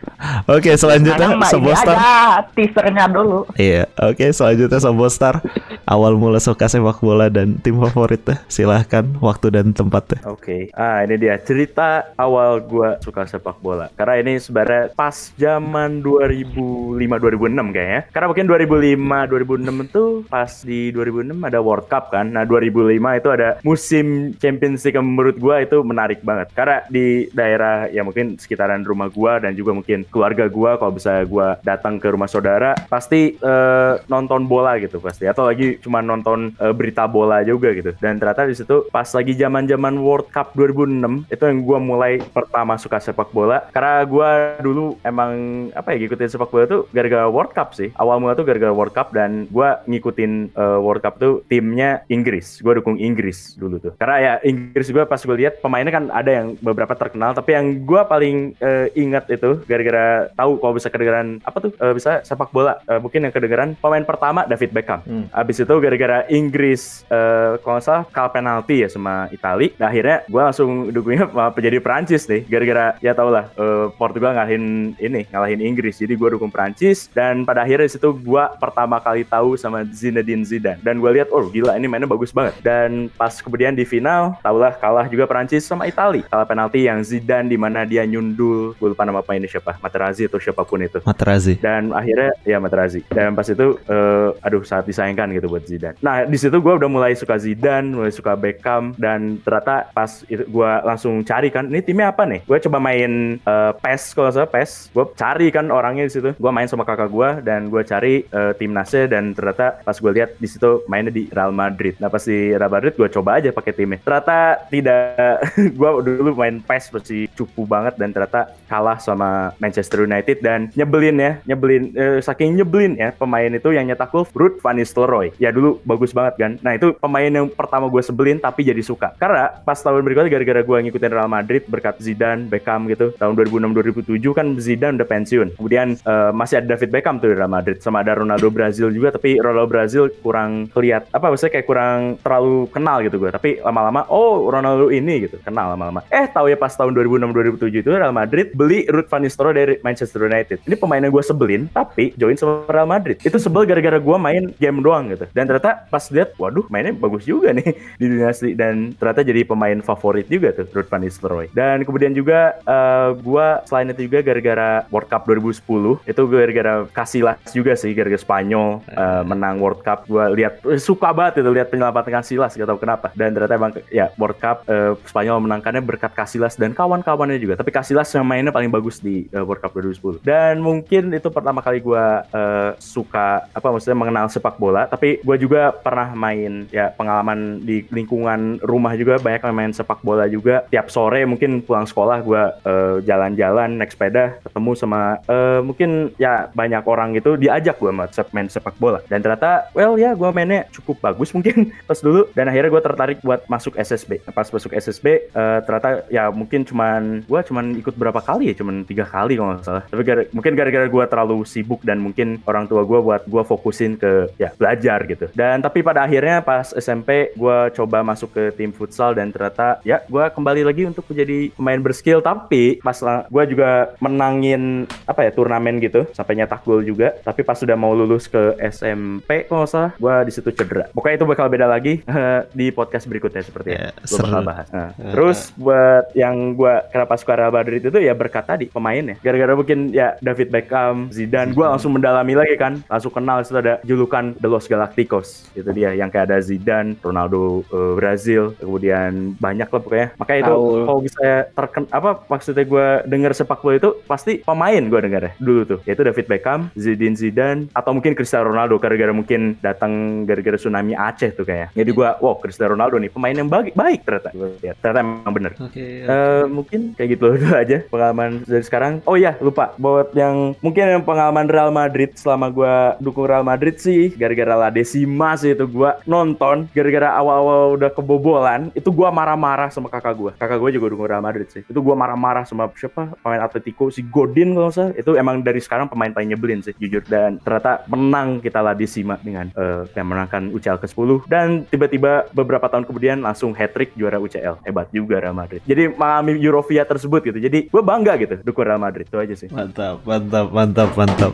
[0.45, 1.95] Oke selanjutnya mah ini Sobostar.
[1.95, 2.13] aja
[2.49, 3.39] teasernya dulu.
[3.53, 5.35] Iya, oke selanjutnya Sobostar.
[5.83, 8.39] Awal mula suka sepak bola dan tim favoritnya.
[8.47, 8.78] Silahkan
[9.19, 10.19] waktu dan tempatnya.
[10.29, 13.89] Oke, ah ini dia cerita awal gua suka sepak bola.
[13.97, 18.01] Karena ini sebenarnya pas zaman 2005-2006 kayaknya.
[18.13, 22.29] Karena mungkin 2005-2006 itu pas di 2006 ada World Cup kan.
[22.29, 24.05] Nah 2005 itu ada musim
[24.37, 26.53] Champions League menurut gua itu menarik banget.
[26.53, 31.23] Karena di daerah ya mungkin sekitaran rumah gua dan juga mungkin keluarga gua kalau bisa
[31.25, 36.53] gua datang ke rumah saudara pasti eh, nonton bola gitu pasti atau lagi cuma nonton
[36.55, 37.91] eh, berita bola juga gitu.
[37.97, 42.77] Dan ternyata di situ pas lagi zaman-zaman World Cup 2006 itu yang gua mulai pertama
[42.77, 44.29] suka sepak bola karena gua
[44.61, 45.33] dulu emang
[45.73, 47.89] apa ya ngikutin sepak bola tuh gara-gara World Cup sih.
[47.97, 52.61] Awal mula tuh gara-gara World Cup dan gua ngikutin eh, World Cup tuh timnya Inggris.
[52.61, 53.93] Gua dukung Inggris dulu tuh.
[53.97, 57.83] Karena ya Inggris gua pas gue lihat pemainnya kan ada yang beberapa terkenal tapi yang
[57.83, 62.53] gua paling eh, ingat itu gara-gara tahu kalau bisa kedengeran apa tuh eh, bisa sepak
[62.53, 62.77] bola.
[62.85, 65.01] Eh, mungkin yang kedengeran pemain pertama David Beckham.
[65.33, 69.71] Abis itu gara-gara Inggris eh, kalau nggak salah kalah penalti ya sama Itali.
[69.79, 72.43] Nah, akhirnya gue langsung dukungnya malah jadi Perancis nih.
[72.47, 75.99] Gara-gara ya tau lah eh, Portugal ngalahin ini ngalahin Inggris.
[75.99, 80.79] Jadi gue dukung Perancis dan pada akhirnya situ gue pertama kali tahu sama Zinedine Zidane.
[80.83, 82.57] Dan gue lihat oh gila ini mainnya bagus banget.
[82.59, 86.25] Dan pas kemudian di final tau lah kalah juga Perancis sama Itali.
[86.27, 90.41] Kalah penalti yang Zidane di mana dia nyundul gue lupa nama pemainnya siapa Materazzi atau
[90.41, 91.61] siapa pun itu Materazzi.
[91.61, 96.25] dan akhirnya ya Materazzi dan pas itu eh, aduh sangat disayangkan gitu buat Zidane nah
[96.25, 100.71] di situ gue udah mulai suka Zidane mulai suka Beckham dan ternyata pas itu gue
[100.81, 102.41] langsung cari kan ini timnya apa nih?
[102.49, 104.89] Gue coba main eh, PES kalau salah PES.
[104.89, 106.33] Gue cari kan orangnya di situ.
[106.33, 110.33] Gue main sama kakak gue dan gue cari eh, timnasnya dan ternyata pas gue lihat
[110.41, 111.93] di situ mainnya di Real Madrid.
[112.01, 114.01] Nah pas di Real Madrid gue coba aja pakai timnya.
[114.01, 115.43] Ternyata tidak
[115.79, 121.17] gue dulu main PES masih cupu banget dan ternyata kalah sama Manchester United dan nyebelin
[121.21, 125.35] ya nyebelin eh, saking nyebelin ya pemain itu yang nyetak gol Ruud van Nistelrooy.
[125.37, 126.51] Ya dulu bagus banget kan.
[126.63, 129.13] Nah itu pemain yang pertama gue sebelin tapi jadi suka.
[129.19, 134.19] Karena pas tahun berikutnya gara-gara gue ngikutin Real Madrid berkat Zidane Beckham gitu tahun 2006-2007
[134.33, 135.47] kan Zidane udah pensiun.
[135.59, 139.13] Kemudian eh, masih ada David Beckham tuh di Real Madrid sama ada Ronaldo Brazil juga
[139.15, 144.07] tapi Ronaldo Brazil kurang keliat apa maksudnya kayak kurang terlalu kenal gitu gue tapi lama-lama
[144.07, 146.01] oh Ronaldo ini gitu kenal lama-lama.
[146.09, 150.25] Eh tahu ya pas tahun 2006-2007 itu Real Madrid beli Ruud van Nistelrooy dari Manchester
[150.25, 150.63] United.
[150.65, 153.19] Ini pemain yang gue sebelin tapi join sama Real Madrid.
[153.21, 155.25] Itu sebel gara-gara gue main game doang gitu.
[155.35, 159.41] Dan ternyata pas lihat waduh mainnya bagus juga nih di dunia asli dan ternyata jadi
[159.43, 161.47] pemain favorit juga tuh Ruud van Nistelrooy.
[161.51, 167.39] Dan kemudian juga eh, gue selain itu juga gara-gara World Cup 2010 itu gara-gara Casillas
[167.51, 170.05] juga sih gara-gara Spanyol eh, menang World Cup.
[170.05, 173.09] Gue lihat eh, suka banget itu lihat penyelamatan Casillas gak tahu kenapa.
[173.17, 177.57] Dan ternyata emang ya World Cup eh, Spanyol menangkannya berkat Casillas dan kawan-kawannya juga.
[177.57, 181.63] Tapi Casillas yang mainnya paling bagus di eh, World Cup 2010 dan mungkin itu pertama
[181.63, 184.85] kali gue eh, suka apa maksudnya mengenal sepak bola.
[184.85, 188.18] Tapi gue juga pernah main ya pengalaman di lingkungan
[188.59, 190.65] rumah juga banyak yang main sepak bola juga.
[190.69, 196.47] Tiap sore mungkin pulang sekolah gue eh, jalan-jalan naik sepeda ketemu sama eh, mungkin ya
[196.51, 197.91] banyak orang gitu diajak gue
[198.31, 198.99] main sepak bola.
[199.07, 202.27] Dan ternyata well ya gue mainnya cukup bagus mungkin pas dulu.
[202.33, 207.23] Dan akhirnya gue tertarik buat masuk SSB pas masuk SSB eh, ternyata ya mungkin cuman
[207.25, 208.55] gue cuman ikut berapa kali ya?
[208.57, 209.83] Cuman tiga kali kalau nggak salah.
[209.87, 213.95] Tapi gara- mungkin gara-gara gue terlalu sibuk dan mungkin orang tua gue buat gue fokusin
[213.99, 215.27] ke ya belajar gitu.
[215.35, 220.01] Dan tapi pada akhirnya pas SMP gue coba masuk ke tim futsal dan ternyata ya
[220.09, 222.19] gue kembali lagi untuk menjadi pemain berskill.
[222.25, 222.97] Tapi pas
[223.29, 227.13] gue juga menangin apa ya turnamen gitu sampai nyetak gol juga.
[227.21, 230.89] Tapi pas sudah mau lulus ke SMP kalau nggak salah gue di situ cedera.
[230.89, 232.01] Pokoknya itu bakal beda lagi
[232.59, 234.67] di podcast berikutnya seperti Ya, ya, gue bakal bahas.
[234.73, 239.19] Nah, terus buat yang gue kenapa suka Real Madrid itu ya berkat tadi pemainnya.
[239.21, 242.81] Gara-gara mungkin ya David Beckham Zidane gue langsung mendalami lagi kan.
[242.89, 245.53] Langsung kenal itu ada julukan The Los Galacticos.
[245.53, 247.61] Itu dia yang kayak ada Zidane Ronaldo
[247.97, 250.07] Brazil kemudian banyak lah pokoknya.
[250.19, 254.99] Makanya itu kalau bisa terken apa maksudnya gue denger sepak bola itu pasti pemain gue
[254.99, 255.79] denger ya dulu tuh.
[255.87, 261.33] Yaitu David Beckham Zidane Zidane atau mungkin Cristiano Ronaldo gara-gara mungkin datang gara-gara tsunami Aceh
[261.33, 264.29] tuh kayak jadi gue wow Cristiano Ronaldo nih pemain yang baik baik ternyata.
[264.35, 264.75] Gua lihat.
[264.83, 265.51] ternyata emang bener.
[265.59, 265.85] Oke.
[266.03, 268.93] Eh, mungkin kayak gitu dulu aja pengalaman dari sekarang.
[269.07, 269.71] Oh iya lupa.
[269.79, 274.69] Buat yang mungkin yang pengalaman Real Madrid selama gua dukung Real Madrid sih gara-gara La
[274.69, 276.67] Decima sih itu gua nonton.
[276.75, 280.31] Gara-gara awal-awal udah kebobolan itu gua marah-marah sama kakak gua.
[280.35, 281.63] Kakak gua juga dukung Real Madrid sih.
[281.63, 284.93] Itu gua marah-marah sama siapa pemain Atletico si Godin kalau nggak salah.
[284.99, 289.15] Itu emang dari sekarang pemain paling nyebelin sih jujur dan ternyata menang kita La Decima
[289.23, 294.61] dengan eh, yang menangkan UCL ke-10 dan tiba-tiba beberapa tahun kemudian langsung hat-trick juara UCL.
[294.67, 295.63] Hebat juga Real Madrid.
[295.63, 297.39] Jadi mengalami Eurovia tersebut gitu.
[297.39, 299.47] Jadi gue bangga gitu dukung Real Madrid itu aja sih.
[299.47, 301.33] Mantap, mantap, mantap, mantap.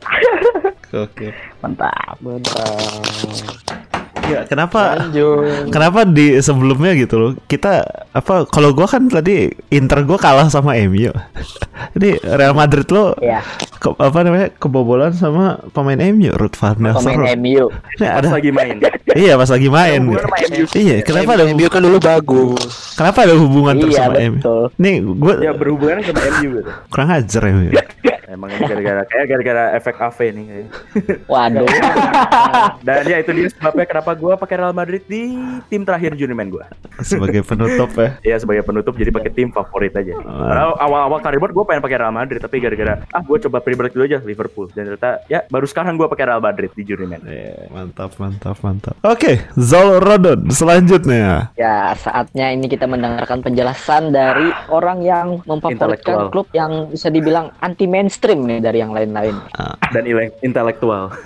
[1.04, 1.30] Oke.
[1.62, 2.18] Mantap.
[4.30, 5.68] Ya, kenapa Lanjut.
[5.68, 10.78] kenapa di sebelumnya gitu loh kita apa kalau gua kan tadi Inter gua kalah sama
[10.80, 11.10] MU
[11.92, 13.42] ini Real Madrid lo Ya,
[13.74, 17.66] ke- apa namanya kebobolan sama pemain MU Ruth van pemain MU.
[17.68, 18.76] Ini Pas ada lagi main.
[19.16, 20.20] iya pas lagi main gitu.
[20.20, 20.64] sama MU.
[20.72, 22.94] iya kenapa ada MU kan dulu bagus.
[22.94, 24.64] kenapa ada hubungan terus Iya, sama MU betul.
[24.76, 26.70] nih gua Ya berhubungan sama MU gitu.
[26.86, 27.70] kurang ajar MU
[28.30, 30.70] Emang ini gara-gara kayak gara-gara efek AV nih kayaknya.
[31.26, 31.66] Waduh.
[32.86, 35.34] Dan ya itu dia sebabnya kenapa gue pakai Real Madrid di
[35.66, 36.62] tim terakhir journeyman gue.
[37.00, 40.14] sebagai penutup ya Ya sebagai penutup jadi pakai tim favorit aja.
[40.22, 44.06] Padahal awal-awal karir gue pengen pakai Real Madrid tapi gara-gara ah gue coba pre-break dulu
[44.06, 47.18] aja Liverpool dan ternyata ya baru sekarang gue pakai Real Madrid di journeyman.
[47.26, 54.54] Iya, mantap mantap mantap oke Zol Rodon selanjutnya Ya, saatnya ini kita mendengarkan penjelasan dari
[54.70, 59.34] orang yang memfavoritkan klub yang bisa dibilang anti mainstream nih dari yang lain-lain.
[59.90, 61.08] Dan ile- intelektual.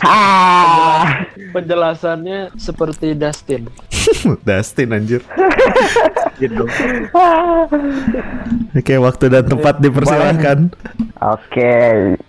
[0.00, 3.68] Ah, Penjelasannya seperti Dustin.
[4.46, 5.20] Dustin anjir
[6.42, 6.64] gitu.
[8.72, 10.70] Oke, waktu dan tempat dipersilahkan.
[11.18, 11.74] Oke,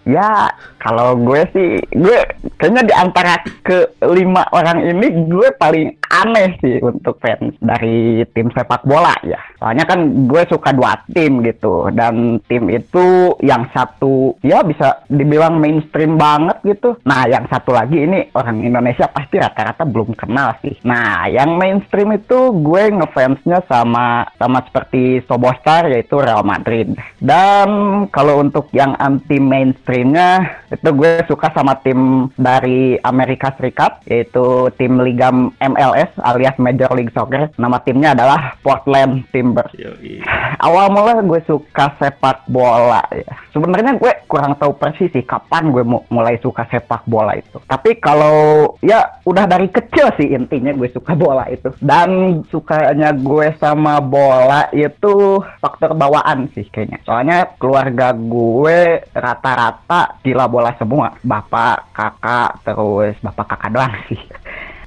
[0.03, 0.49] ya
[0.79, 2.19] kalau gue sih, gue
[2.57, 8.81] kayaknya di antara kelima orang ini gue paling aneh sih untuk fans dari tim sepak
[8.83, 9.37] bola ya.
[9.61, 15.61] Soalnya kan gue suka dua tim gitu, dan tim itu yang satu ya bisa dibilang
[15.61, 16.97] mainstream banget gitu.
[17.05, 20.73] Nah, yang satu lagi ini orang Indonesia pasti rata-rata belum kenal sih.
[20.85, 26.95] Nah, yang mainstream itu gue ngefansnya sama sama seperti Sobostar yaitu Real Madrid.
[27.19, 27.69] Dan
[28.09, 35.01] kalau untuk yang anti mainstreamnya itu gue suka sama tim dari Amerika Serikat yaitu tim
[35.01, 37.51] Liga MLS alias Major League Soccer.
[37.57, 39.73] Nama timnya adalah Portland Timbers.
[40.65, 43.35] Awal mula gue suka sepak bola ya.
[43.51, 47.59] Sebenarnya gue kurang tahu persis sih kapan gue mu- mulai suka sepak bola itu.
[47.65, 51.69] Tapi kalau ya udah dari kecil sih intinya gue suka bola itu.
[51.83, 56.99] Dan sukanya gue sama bola itu faktor bawaan sih kayaknya.
[57.03, 61.13] Soalnya keluarga gue rata-rata gila bola semua.
[61.21, 64.19] Bapak, kakak, terus bapak kakak doang sih.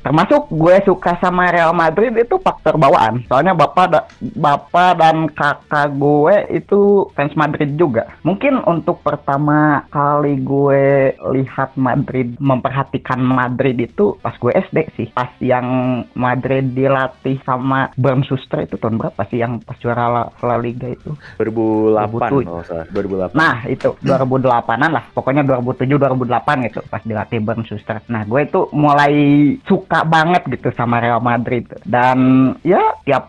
[0.02, 3.22] Termasuk gue suka sama Real Madrid itu faktor bawaan.
[3.30, 6.80] Soalnya bapak da- bapak dan kakak gue itu
[7.14, 8.10] fans Madrid juga.
[8.22, 15.08] Mungkin untuk pertama kali gue lihat Madrid memperhatikan Madrid itu pas gue SD sih.
[15.14, 15.66] Pas yang
[16.12, 20.90] Madrid dilatih sama Bram Schuster itu tahun berapa sih yang pas juara La, La Liga
[20.90, 21.14] itu?
[21.38, 22.42] 2008 2007.
[22.42, 22.86] kalau nggak salah.
[22.90, 23.38] 2008.
[23.38, 28.02] Nah itu 2008an lah pokoknya 2007-2008 gitu pas dilatih Bang Schuster.
[28.10, 29.14] Nah gue itu mulai
[29.62, 32.16] suka banget gitu sama Real Madrid dan
[32.64, 32.80] ya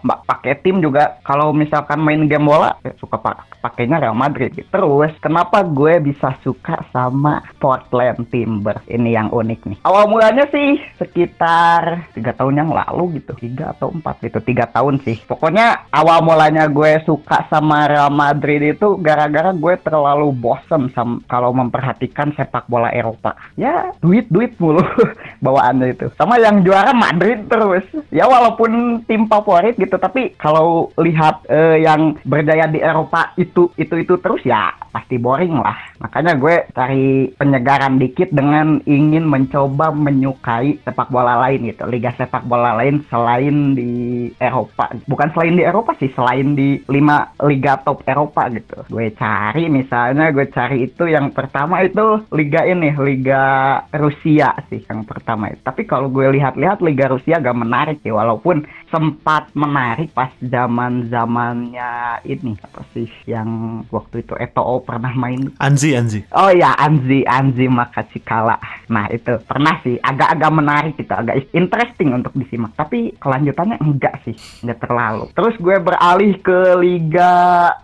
[0.08, 4.52] ma- pakai tim juga kalau misalkan main game bola ya suka pak pakainya Real Madrid
[4.52, 4.68] gitu.
[4.68, 9.80] Terus kenapa gue bisa suka sama Portland Timbers ini yang unik nih.
[9.88, 15.00] Awal mulanya sih sekitar tiga tahun yang lalu gitu tiga atau empat gitu tiga tahun
[15.08, 15.24] sih.
[15.24, 21.56] Pokoknya awal mulanya gue suka sama Real Madrid itu gara-gara gue terlalu bosen sam kalau
[21.56, 23.40] memperhatikan sepak bola Eropa.
[23.56, 24.84] Ya duit duit mulu
[25.46, 26.12] bawaannya itu.
[26.20, 27.82] Sama yang yang juara Madrid terus.
[28.14, 33.98] Ya walaupun tim favorit gitu, tapi kalau lihat eh, yang berjaya di Eropa itu itu
[33.98, 35.74] itu terus ya pasti boring lah.
[35.98, 42.46] Makanya gue cari penyegaran dikit dengan ingin mencoba menyukai sepak bola lain gitu, liga sepak
[42.46, 44.94] bola lain selain di Eropa.
[45.10, 48.86] Bukan selain di Eropa sih, selain di lima liga top Eropa gitu.
[48.94, 55.02] Gue cari misalnya gue cari itu yang pertama itu liga ini, liga Rusia sih yang
[55.10, 55.50] pertama.
[55.66, 62.22] Tapi kalau gue lihat-lihat liga Rusia gak menarik ya, walaupun sempat menarik pas zaman zamannya
[62.30, 66.22] ini apa sih yang waktu itu Eto'o pernah main Anzi Anzi.
[66.38, 68.62] Oh ya Anzi Anzi Makachikala.
[68.94, 72.78] Nah itu pernah sih agak-agak menarik gitu agak interesting untuk disimak.
[72.78, 75.26] Tapi kelanjutannya enggak sih enggak terlalu.
[75.34, 77.34] Terus gue beralih ke liga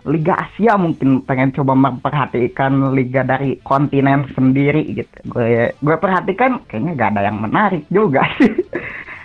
[0.06, 5.16] liga Asia mungkin pengen coba memperhatikan liga dari kontinen sendiri gitu.
[5.26, 8.54] Gue gue perhatikan kayaknya gak ada yang menarik juga sih.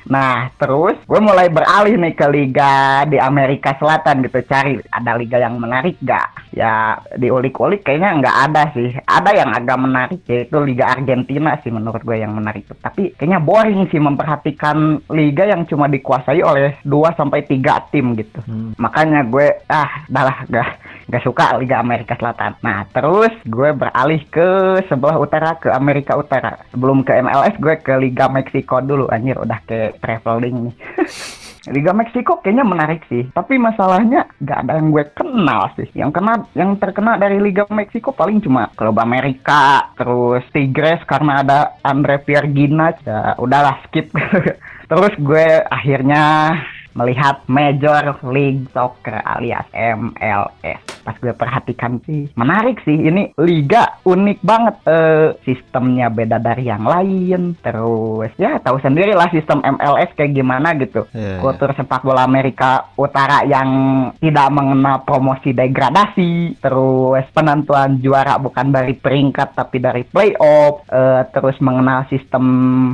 [0.06, 5.42] Nah, terus gue mulai beralih nih ke liga di Amerika Selatan gitu, cari ada liga
[5.42, 6.54] yang menarik gak?
[6.56, 8.94] Ya diulik-ulik kayaknya nggak ada sih.
[9.04, 12.70] Ada yang agak menarik yaitu liga Argentina sih menurut gue yang menarik.
[12.80, 18.40] Tapi kayaknya boring sih memperhatikan liga yang cuma dikuasai oleh 2 sampai tiga tim gitu.
[18.78, 20.70] Makanya gue ah, udahlah gak
[21.10, 22.58] gak suka liga Amerika Selatan.
[22.62, 26.62] Nah, terus gue beralih ke sebelah utara ke Amerika Utara.
[26.74, 30.76] Sebelum ke MLS gue ke liga Meksiko dulu anjir udah ke traveling nih.
[31.66, 35.90] Liga Meksiko kayaknya menarik sih, tapi masalahnya nggak ada yang gue kenal sih.
[35.98, 41.60] Yang kena, yang terkena dari Liga Meksiko paling cuma klub Amerika, terus Tigres karena ada
[41.82, 44.14] Andre Pierre Gina, ya udahlah skip.
[44.92, 46.54] terus gue akhirnya
[46.96, 50.80] melihat Major League Soccer alias MLS.
[51.06, 52.96] Pas gue perhatikan sih menarik sih.
[52.96, 54.76] Ini liga unik banget.
[54.88, 57.60] Eh sistemnya beda dari yang lain.
[57.62, 61.06] Terus ya tahu sendiri lah sistem MLS kayak gimana gitu.
[61.12, 63.70] Iya, kultur sepak bola Amerika Utara yang
[64.18, 66.58] tidak mengenal promosi degradasi.
[66.64, 70.88] Terus penentuan juara bukan dari peringkat tapi dari playoff.
[70.90, 72.46] Eh, terus mengenal sistem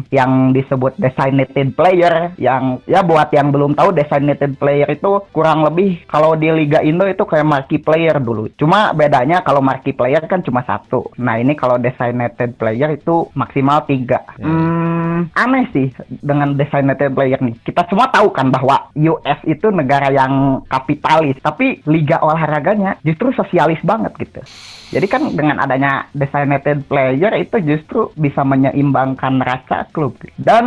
[0.10, 6.04] yang disebut designated player yang ya buat yang belum tahu designated player itu kurang lebih
[6.08, 10.44] kalau di Liga Indo itu kayak marquee player dulu cuma bedanya kalau marquee player kan
[10.44, 17.14] cuma satu nah ini kalau designated player itu maksimal tiga Hmm, aneh sih dengan designated
[17.14, 17.56] player nih.
[17.62, 23.82] Kita semua tahu kan bahwa US itu negara yang kapitalis, tapi liga olahraganya justru sosialis
[23.86, 24.42] banget gitu.
[24.92, 30.18] Jadi kan dengan adanya designated player itu justru bisa menyeimbangkan rasa klub.
[30.36, 30.66] Dan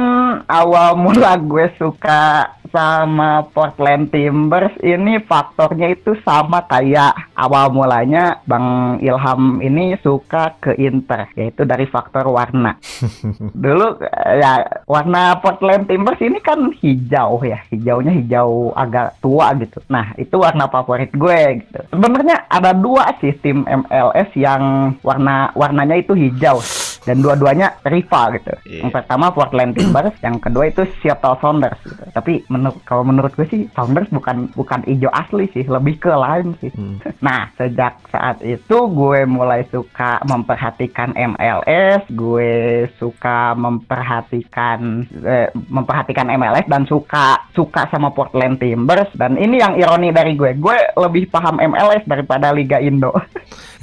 [0.49, 8.99] awal mula gue suka sama Portland Timbers ini faktornya itu sama kayak awal mulanya Bang
[8.99, 12.75] Ilham ini suka ke Inter, yaitu dari faktor warna.
[13.63, 14.03] Dulu
[14.43, 19.79] ya warna Portland Timbers ini kan hijau ya, hijaunya hijau agak tua gitu.
[19.87, 21.79] Nah itu warna favorit gue gitu.
[21.95, 26.59] Sebenarnya ada dua sih tim MLS yang warna warnanya itu hijau
[27.05, 28.53] dan dua-duanya rival gitu.
[28.65, 28.89] Iya.
[28.89, 32.05] Yang pertama Portland Timbers, yang kedua itu Seattle Sounders gitu.
[32.11, 36.57] Tapi menurut kalau menurut gue sih Sounders bukan bukan hijau asli sih, lebih ke lain
[36.61, 36.73] sih.
[36.73, 36.99] Hmm.
[37.25, 46.69] Nah, sejak saat itu gue mulai suka memperhatikan MLS, gue suka memperhatikan eh, memperhatikan MLS
[46.69, 50.53] dan suka suka sama Portland Timbers dan ini yang ironi dari gue.
[50.61, 53.13] Gue lebih paham MLS daripada Liga Indo.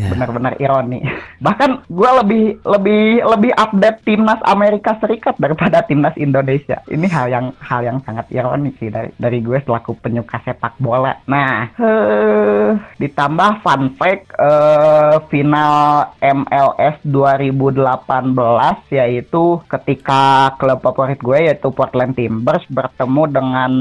[0.02, 0.18] Ya.
[0.18, 1.04] Benar-benar ironi.
[1.46, 6.80] Bahkan gue lebih lebih lebih update timnas Amerika Serikat daripada timnas Indonesia.
[6.88, 11.18] Ini hal yang hal yang sangat ironi sih dari dari gue selaku penyuka sepak bola.
[11.28, 12.72] Nah, eh,
[13.02, 22.64] ditambah fun fact eh, final MLS 2018 yaitu ketika klub favorit gue yaitu Portland Timbers
[22.70, 23.72] bertemu dengan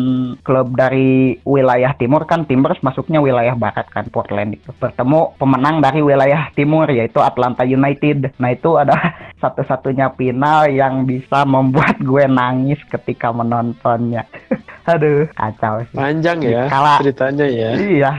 [0.41, 6.01] klub dari wilayah timur kan Timbers masuknya wilayah barat kan Portland itu bertemu pemenang dari
[6.01, 8.33] wilayah timur yaitu Atlanta United.
[8.41, 8.97] Nah itu ada
[9.41, 14.25] satu-satunya final yang bisa membuat gue nangis ketika menontonnya.
[14.91, 15.97] Aduh, kacau sih.
[15.97, 16.99] Panjang ya Kalah.
[16.99, 17.71] ceritanya ya.
[17.77, 18.11] Iya.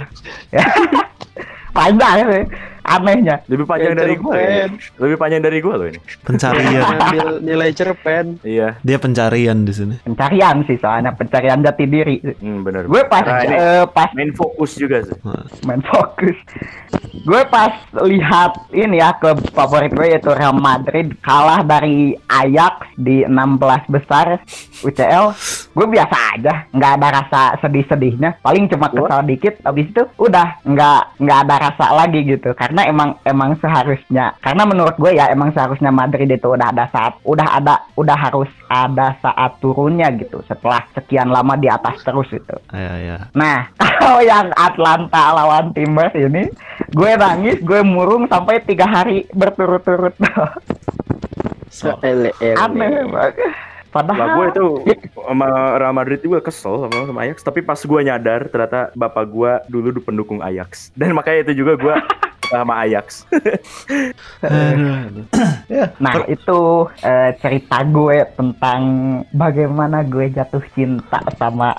[1.78, 2.46] Panjang sih.
[2.82, 3.38] Anehnya.
[3.46, 4.36] Lebih panjang dari gue.
[4.36, 4.68] ya.
[5.00, 6.00] Lebih panjang dari gue loh ini.
[6.26, 6.84] Pencarian.
[7.40, 8.42] Nilai cerpen.
[8.42, 8.76] Iya.
[8.82, 9.96] Dia pencarian di sini.
[10.04, 12.20] Pencarian sih soalnya pencarian jati diri.
[12.42, 12.90] Hmm, bener.
[12.90, 15.16] Gue pas eh, pas main fokus juga sih.
[15.64, 16.36] main fokus.
[17.22, 23.24] Gue pas lihat ini ya klub favorit gue yaitu Real Madrid kalah dari Ajax di
[23.26, 24.42] 16 besar
[24.82, 25.26] UCL,
[25.78, 28.42] gue biasa aja, nggak ada rasa sedih-sedihnya.
[28.42, 32.52] Paling cuma kesal dikit, habis itu udah nggak nggak ada rasa lagi gitu.
[32.58, 37.14] Karena emang emang seharusnya, karena menurut gue ya emang seharusnya Madrid itu udah ada saat,
[37.22, 40.42] udah ada, udah harus ada saat turunnya gitu.
[40.50, 42.56] Setelah sekian lama di atas terus itu.
[42.74, 43.18] Ya ya.
[43.38, 43.70] Nah,
[44.02, 46.50] kalau yang Atlanta lawan Timbers ini,
[46.90, 50.18] gue nangis, gue murung sampai tiga hari berturut-turut.
[52.04, 52.32] Ele.
[52.60, 53.34] Aneh banget.
[53.92, 54.66] Padahal Lah gue itu
[55.20, 57.44] sama Real Madrid juga kesel sama, sama Ajax.
[57.44, 60.90] Tapi pas gue nyadar ternyata bapak gue dulu pendukung Ajax.
[61.00, 61.96] Dan makanya itu juga gue
[62.48, 63.28] sama Ajax.
[66.04, 66.60] Nah itu
[67.00, 68.82] eh, cerita gue tentang
[69.32, 71.72] bagaimana gue jatuh cinta sama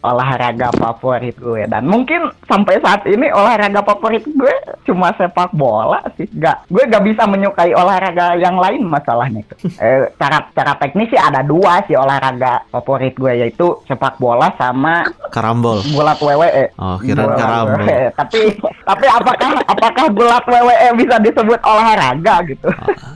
[0.00, 6.30] olahraga favorit gue dan mungkin sampai saat ini olahraga favorit gue cuma sepak bola sih
[6.32, 9.42] gak gue gak bisa menyukai olahraga yang lain masalahnya
[9.76, 15.02] eh, cara cara teknis sih ada dua sih olahraga favorit gue yaitu sepak bola sama
[15.28, 15.82] karambol.
[15.84, 17.80] gulat WWE Oh, Gulat karambol.
[17.80, 18.06] WWE.
[18.14, 18.40] tapi
[18.84, 22.68] tapi apakah apakah gulat WWE bisa disebut olahraga gitu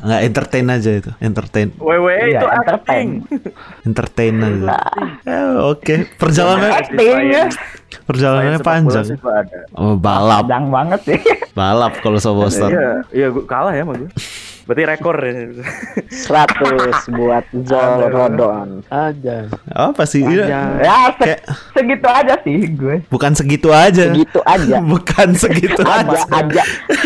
[0.03, 3.07] Nggak entertain aja itu, entertain, WWE Iya, itu entertain.
[3.23, 3.41] acting.
[3.85, 4.59] entertain aja.
[4.67, 4.87] Nah,
[5.23, 7.45] Ya, Oke, perjalanan acting ya
[8.09, 9.07] perjalanannya panjang.
[9.77, 11.19] Oh, balap, panjang banget sih
[11.53, 12.73] balap kalau Soboster.
[12.73, 14.11] Iya, iya gue kalah ya sama gue.
[14.63, 15.33] Berarti rekor ya.
[16.09, 18.69] 100 buat Zol Rodon.
[18.87, 19.49] Aja.
[19.67, 20.23] Apa sih?
[20.23, 20.45] Iya.
[20.45, 20.61] Aja.
[20.79, 21.43] ya se- Kayak-
[21.73, 24.05] segitu aja sih gue Bukan segitu aja.
[24.09, 24.77] Segitu aja.
[24.93, 26.39] Bukan segitu aja aja.
[26.39, 26.63] aja.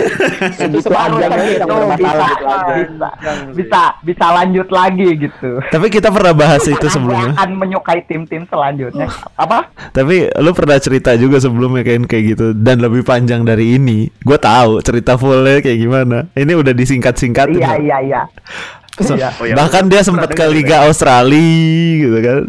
[0.59, 2.74] Segitu aja kan gitu, yang bermasalah bisa, gitu aja.
[2.76, 3.09] bisa,
[3.52, 7.32] bisa bisa lanjut lagi gitu Tapi kita pernah bahas itu sebelumnya.
[7.34, 12.78] akan menyukai tim-tim selanjutnya apa Tapi lu pernah cerita juga sebelumnya kayak kayak gitu dan
[12.78, 14.11] lebih panjang dari ini.
[14.20, 16.18] Gue tahu cerita fullnya kayak gimana.
[16.32, 17.45] Ini udah disingkat-singkatin.
[17.49, 17.78] Iya kok.
[17.80, 18.22] iya iya
[18.97, 19.28] So- Iya.
[19.36, 19.55] Oh, iya.
[19.55, 21.36] bahkan dia sempat ke Liga Australia
[22.01, 22.42] gitu kan.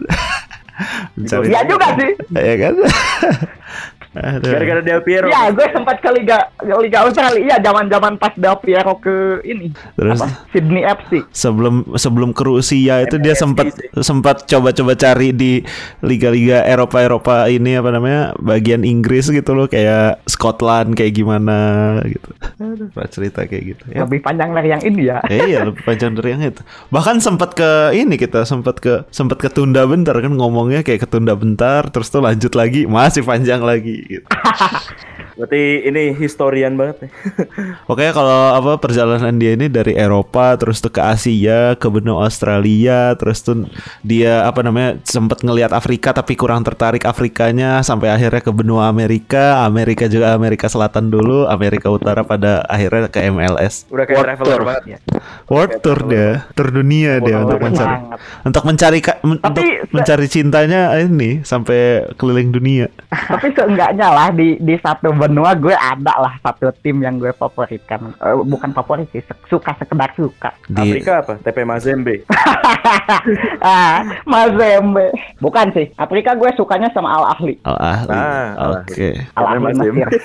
[1.14, 2.74] Mencari- iya juga sih ya kan?
[4.16, 4.50] Aduh.
[4.50, 5.28] Gara-gara Del Piero.
[5.28, 7.42] Iya, gue sempat ke Liga Liga Australia.
[7.42, 9.74] Iya, zaman-zaman pas Del Piero ke ini.
[9.98, 10.20] Terus?
[10.20, 10.28] apa?
[10.54, 11.12] Sydney FC.
[11.34, 15.62] sebelum sebelum ke Rusia itu dia sempat sempat coba-coba cari di
[16.02, 21.58] liga-liga Eropa Eropa ini apa namanya bagian Inggris gitu loh kayak Scotland kayak gimana
[22.08, 22.30] gitu.
[22.62, 24.06] Aduh, cerita kayak gitu ya.
[24.06, 25.20] Lebih panjang dari yang ini ya.
[25.30, 26.62] Eh, iya lebih panjang dari yang itu.
[26.90, 31.88] Bahkan sempat ke ini kita sempat ke sempat ketunda bentar kan ngomongnya kayak ketunda bentar
[31.90, 34.28] terus tuh lanjut lagi masih panjang lagi gitu.
[35.38, 37.12] Berarti ini historian banget nih.
[37.88, 43.14] Pokoknya kalau apa perjalanan dia ini dari Eropa terus tuh ke Asia, ke benua Australia,
[43.14, 43.70] terus tuh
[44.02, 49.62] dia apa namanya sempat ngelihat Afrika tapi kurang tertarik Afrikanya sampai akhirnya ke benua Amerika,
[49.62, 53.86] Amerika juga Amerika Selatan dulu, Amerika Utara pada akhirnya ke MLS.
[53.88, 54.64] Udah kayak World traveler tour.
[54.66, 54.84] banget.
[54.88, 54.98] Iya.
[55.48, 58.20] World tour dia, tour dunia dia untuk mencari Banget.
[58.42, 61.80] untuk mencari ka- men- Tapi untuk mencari cintanya ini sampai
[62.16, 62.90] keliling dunia.
[63.08, 68.16] Tapi seenggaknya lah di di satu benua gue ada lah satu tim yang gue favoritkan.
[68.16, 69.20] Eh, bukan favorit sih,
[69.52, 70.56] suka sekedar suka.
[70.72, 71.34] Di Afrika apa?
[71.44, 72.24] TP Mazembe.
[73.60, 75.12] ah, Mazembe.
[75.44, 75.92] Bukan sih.
[76.00, 77.60] Afrika gue sukanya sama Al Ahli.
[77.68, 78.16] Al Ahli.
[78.16, 78.72] Ah, Al.
[78.88, 79.10] Oke.
[79.36, 80.08] Al Ahli Mazembe.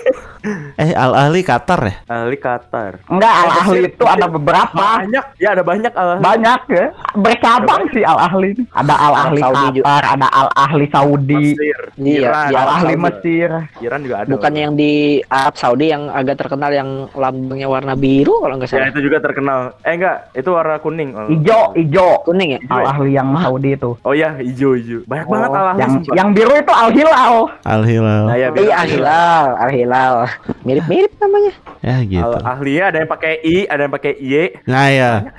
[0.74, 1.94] Eh Al Ahli Qatar ya?
[2.10, 2.98] Ahli Qatar.
[3.06, 4.74] Enggak, Al Ahli itu ada beberapa.
[4.74, 6.22] Banyak, ya ada banyak Al Ahli.
[6.26, 6.86] Banyak ya.
[7.14, 8.50] Bercabang sih Al Ahli.
[8.52, 8.64] ini.
[8.74, 9.86] Ada Al Ahli Saudi juga.
[9.86, 12.46] Qatar, ada Al Ahli Saudi, Mesir, Iya, Iran.
[12.52, 12.94] Al Ahli.
[12.98, 13.50] Mesir.
[13.80, 14.28] Iran juga ada.
[14.34, 14.91] Bukan yang di
[15.24, 18.88] Arab Saudi yang agak terkenal yang lambangnya warna biru kalau nggak Ya salah.
[18.88, 19.60] itu juga terkenal.
[19.80, 21.10] Eh enggak, itu warna kuning.
[21.12, 21.28] Oh.
[21.28, 22.08] Ijo, ijo.
[22.22, 22.60] Kuning ya?
[22.68, 23.90] Al Ahli yang Saudi itu.
[24.00, 25.00] Oh ya, hijau hijau.
[25.04, 25.80] Banyak banget Al Ahli.
[25.80, 27.34] yang yang biru itu Al Hilal.
[27.62, 28.24] Al Hilal.
[28.26, 30.14] Nah, ya, Iya, Al Hilal, Al Hilal.
[30.62, 31.52] Mirip-mirip namanya.
[31.80, 32.32] Ya gitu.
[32.32, 34.32] Al Ahli ada yang pakai I, ada yang pakai Y.
[34.64, 35.12] Nah ya.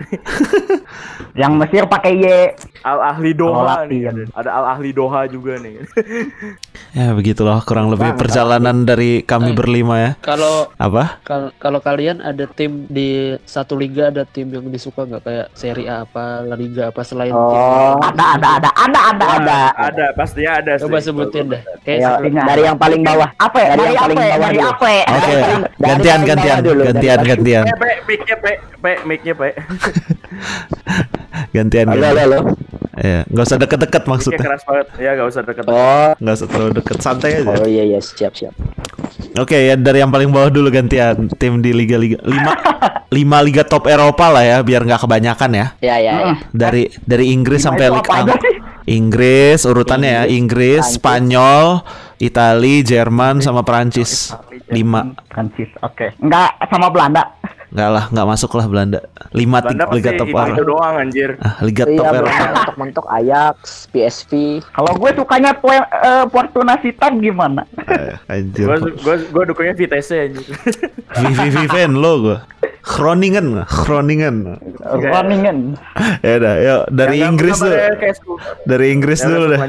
[1.34, 2.26] Yang Mesir pakai Y.
[2.84, 4.06] Al Ahli Doha Oh, nih.
[4.30, 5.82] Ada Al Ahli Doha juga nih.
[6.93, 10.12] Ya begitulah kurang lebih perjalanan dari kami berlima ya.
[10.18, 11.20] Kalau Apa?
[11.22, 13.10] kal- kalau kalian ada tim di
[13.44, 17.34] satu liga ada tim yang disuka nggak kayak Serie A apa La Liga apa selain
[17.34, 19.60] Oh, Ada, ada, ada, ada, ada, ada.
[19.76, 20.78] ada, pasti ada.
[20.78, 21.10] coba sih.
[21.10, 21.62] sebutin dah.
[21.82, 23.30] Kayak ya, sebelum- dari yang paling bawah.
[23.36, 23.58] Apa?
[23.58, 23.68] ya?
[23.68, 24.24] Dari Dari yang paling ya?
[24.24, 24.70] bawah Dari dulu.
[24.70, 24.88] apa?
[24.88, 25.04] ya?
[25.10, 25.34] Oke,
[25.78, 29.50] gantian gantian gantian gantian Eh, pe, mic-nya pe, pe, mic-nya pe.
[31.56, 31.86] gantian.
[31.88, 32.39] Halo, halo,
[32.96, 33.02] gantian.
[33.02, 33.02] halo.
[33.02, 34.39] Ya, nggak usah deket-deket maksudnya.
[34.39, 34.88] keras banget.
[34.98, 35.64] Ya enggak usah deket.
[35.66, 37.50] Oh, Nggak usah terlalu deket, santai aja.
[37.52, 38.54] oh iya iya siap siap.
[39.34, 42.54] Oke ya dari yang paling bawah dulu gantian tim di liga-liga lima
[43.18, 45.68] lima liga top Eropa lah ya biar nggak kebanyakan ya.
[45.82, 46.34] Ya ya ya.
[46.50, 48.02] Dari dari Inggris Lima sampai Liga
[48.38, 48.56] sih?
[48.86, 50.98] Inggris urutannya ya Inggris, Prancis.
[51.00, 51.66] Spanyol,
[52.20, 54.34] Itali, Jerman sama Perancis.
[54.70, 55.14] Lima.
[55.30, 56.14] Prancis, oke.
[56.20, 57.24] Enggak sama Belanda.
[57.74, 59.00] Nggak lah, nggak masuk lah Belanda.
[59.34, 61.30] Lima Belanda tiga Liga top itu, itu doang anjir.
[61.42, 62.44] Ah, Liga Iya, top Eropa.
[62.54, 63.58] mentok-mentok Ajax,
[63.90, 64.32] PSV.
[64.70, 67.66] Kalau gue sukanya Ple- eh, Fortuna Sittard gimana?
[67.84, 68.70] Eh, Anjir.
[68.70, 70.46] Gue gue gue dukungnya Vitesse anjir.
[71.20, 72.38] Vivi Viven lo gue.
[72.84, 74.60] Groningen, Groningen.
[74.84, 75.58] Groningen.
[76.24, 78.38] Ya udah, yuk dari Yang Inggris kayak school.
[78.64, 79.60] Dari Inggris Ya, dulu deh.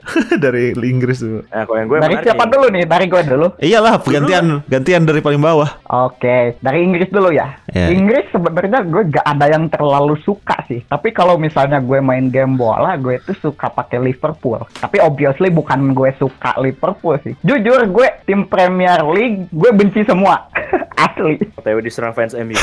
[0.44, 1.40] dari Inggris dulu.
[1.46, 2.84] Nah, kalau yang gue Dari menarik siapa dulu nih?
[2.84, 3.46] Dari gue dulu.
[3.58, 5.70] Iyalah, gantian gantian dari paling bawah.
[5.86, 7.51] Oke, dari Inggris dulu ya.
[7.72, 7.88] Ya.
[7.92, 10.84] Inggris sebenarnya gue gak ada yang terlalu suka sih.
[10.86, 14.60] Tapi kalau misalnya gue main game bola, gue itu suka pakai Liverpool.
[14.78, 17.34] Tapi obviously bukan gue suka Liverpool sih.
[17.44, 20.48] Jujur gue tim Premier League gue benci semua.
[21.04, 21.40] Asli.
[21.58, 22.58] OTW diserang fans MU.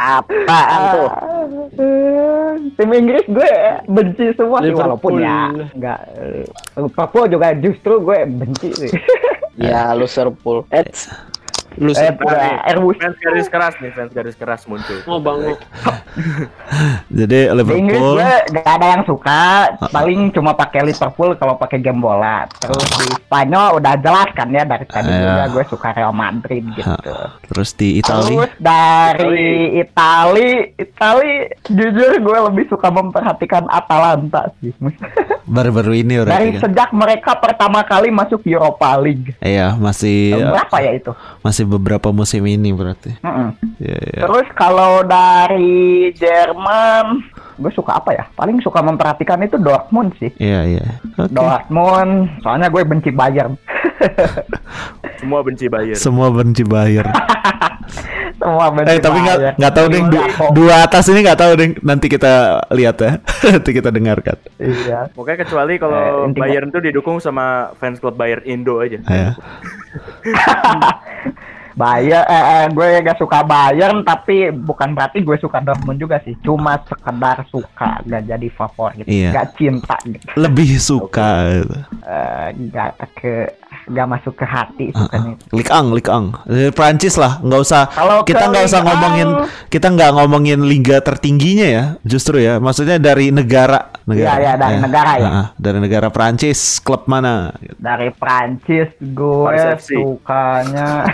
[0.00, 1.08] Apaan tuh?
[1.76, 3.52] Eh, tim Inggris gue
[3.90, 6.00] benci semua sih walaupun ya nggak
[6.78, 8.90] Liverpool juga justru gue benci sih.
[9.60, 10.64] Ya, Liverpool.
[10.72, 10.88] Eh,
[11.78, 12.98] Lu eh, udah Airbus.
[12.98, 14.98] Fans garis keras nih, fans garis keras muncul.
[15.06, 15.54] Oh bang,
[17.18, 17.86] Jadi Liverpool
[18.18, 19.42] gue gak ada yang suka,
[19.90, 22.46] paling cuma pakai Liverpool kalau pakai game bola.
[22.58, 26.90] Terus di Spanyol udah jelas kan ya dari tadi juga gue suka Real Madrid gitu.
[27.50, 31.32] terus di Italia Terus dari Itali, Itali
[31.70, 34.74] jujur gue lebih suka memperhatikan Atalanta sih.
[35.50, 36.62] baru-baru ini Dari berarti kan.
[36.70, 39.34] sejak mereka pertama kali masuk Europa League.
[39.42, 41.10] Iya, masih Berapa ya itu?
[41.42, 43.16] masih beberapa musim ini berarti.
[43.20, 43.48] Mm-mm.
[43.80, 44.20] Iya, iya.
[44.26, 47.24] Terus kalau dari Jerman,
[47.60, 48.24] gue suka apa ya?
[48.32, 50.32] Paling suka memperhatikan itu Dortmund sih.
[50.34, 50.84] Iya, iya.
[51.14, 51.30] Oke.
[51.30, 53.54] Dortmund, soalnya gue benci Bayern.
[55.20, 55.94] Semua benci Bayern.
[55.94, 57.12] Semua benci Bayern.
[58.40, 61.68] Semua benci eh tapi nggak nggak tahu deh du- dua atas ini nggak tahu deh
[61.82, 62.32] nanti kita
[62.72, 63.12] lihat ya
[63.52, 65.12] nanti kita dengarkan Iya.
[65.12, 68.96] Pokoknya kecuali Eh, kalau intinya- Bayern tuh didukung sama fans klub Bayern Indo aja.
[69.04, 69.36] ya
[71.80, 76.36] Bayern, eh, eh, gue gak suka Bayern, tapi bukan berarti gue suka Dortmund juga sih.
[76.44, 79.30] Cuma sekedar suka, gak jadi favorit, Iya.
[79.32, 80.28] gak cinta, gitu.
[80.36, 81.76] lebih suka gitu.
[82.04, 83.48] Eh, gak ke,
[83.90, 85.34] gak masuk ke hati sukanya.
[85.34, 85.52] itu.
[85.52, 86.32] Lik Ang, Lik Ang.
[86.42, 87.82] Dari Prancis lah, nggak usah.
[87.86, 92.56] Kalau kita nggak usah ngomongin, Ang- kita nggak ngomongin liga tertingginya ya, justru ya.
[92.56, 94.30] Maksudnya dari negara, negara.
[94.30, 95.24] Iya, iya, dari negara ya.
[95.24, 97.50] Ah, ah, dari negara Prancis, klub mana?
[97.76, 101.04] Dari Prancis gue sukanya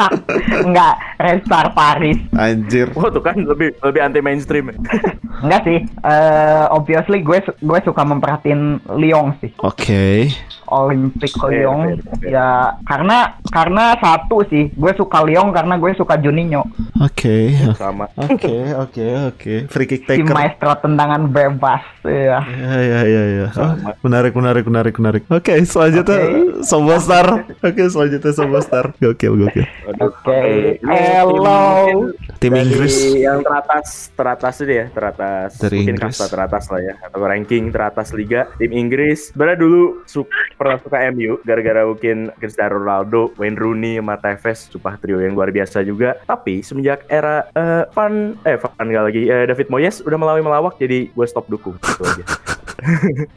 [0.66, 2.88] enggak Red Star Paris Anjir.
[2.94, 4.70] Wah tuh kan lebih lebih anti mainstream.
[4.70, 4.76] ya.
[5.44, 8.60] enggak sih eh obviously gue gue suka memperhatiin
[8.92, 10.28] Lyon sih Oke.
[10.68, 12.30] Olympic Fair, Lyon fair.
[12.30, 12.48] ya
[12.82, 16.62] karena karena satu sih gue suka Lyon karena gue suka Juninho
[17.00, 17.56] Oke.
[17.74, 18.12] Sama.
[18.14, 19.54] Oke, oke, oke.
[19.66, 20.36] Free kick si taker.
[20.36, 23.46] maestro tendangan bebas ya Ya, ya, ya, ya.
[23.54, 25.22] Oh, menarik, menarik, menarik, menarik.
[25.26, 26.60] Oke, selanjutnya Oke.
[26.62, 27.48] Sobostar.
[27.58, 28.92] Oke, selanjutnya Sobostar.
[28.98, 29.64] Gokil, gokil.
[29.86, 30.40] Aduh, Oke.
[30.76, 32.12] ini Hello.
[32.36, 33.16] tim- Inggris.
[33.16, 36.16] yang teratas teratas itu ya teratas Dari mungkin Inggris.
[36.16, 41.00] kasta teratas lah ya atau ranking teratas liga tim Inggris sebenarnya dulu su- pernah suka
[41.10, 46.16] MU gara-gara mungkin Cristiano Ronaldo Wayne Rooney sama Tevez supah trio yang luar biasa juga.
[46.24, 50.80] Tapi semenjak era eh, Van eh Van nggak lagi eh, David Moyes udah melawi melawak
[50.80, 51.76] jadi gue stop dukung.
[51.76, 52.24] Gitu aja.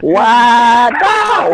[0.00, 1.44] Waduh.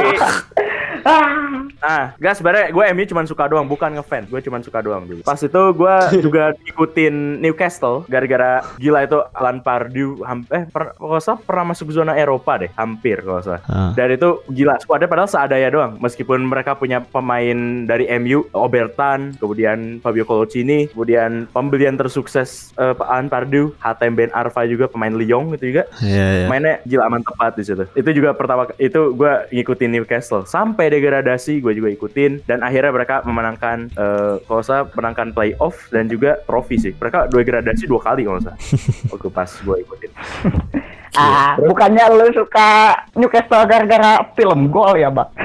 [1.80, 4.28] Ah, gak sebenarnya gue MU cuma suka doang, bukan ngefans.
[4.28, 5.24] Gue cuma suka doang dulu.
[5.24, 5.94] Pas itu gue
[6.24, 11.64] juga ikutin Newcastle gara-gara gila itu Alan Pardew ham- eh per, kalau nggak salah pernah
[11.72, 13.64] masuk zona Eropa deh, hampir kalau salah.
[13.64, 13.96] Ah.
[13.96, 15.92] Dan itu gila, skuadnya padahal seadanya doang.
[15.96, 17.56] Meskipun mereka punya pemain
[17.88, 24.68] dari MU, Obertan, kemudian Fabio Colocini, kemudian pembelian tersukses eh, Alan Pardew, Hatem Ben Arfa
[24.68, 26.46] juga pemain Lyon gitu juga Iya, iya.
[26.46, 27.88] mainnya gila aman tepat di situ.
[27.96, 33.22] Itu juga pertama itu gue ngikutin Newcastle sampai degradasi gue juga ikutin dan akhirnya mereka
[33.22, 36.92] memenangkan eh kalau saya menangkan playoff dan juga trofi sih.
[36.92, 38.58] Mereka degradasi dua kali kalau saya
[39.14, 40.10] waktu pas gue ikutin.
[41.12, 45.28] Ah, bukannya lu suka Newcastle gara-gara film gol ya, Bang?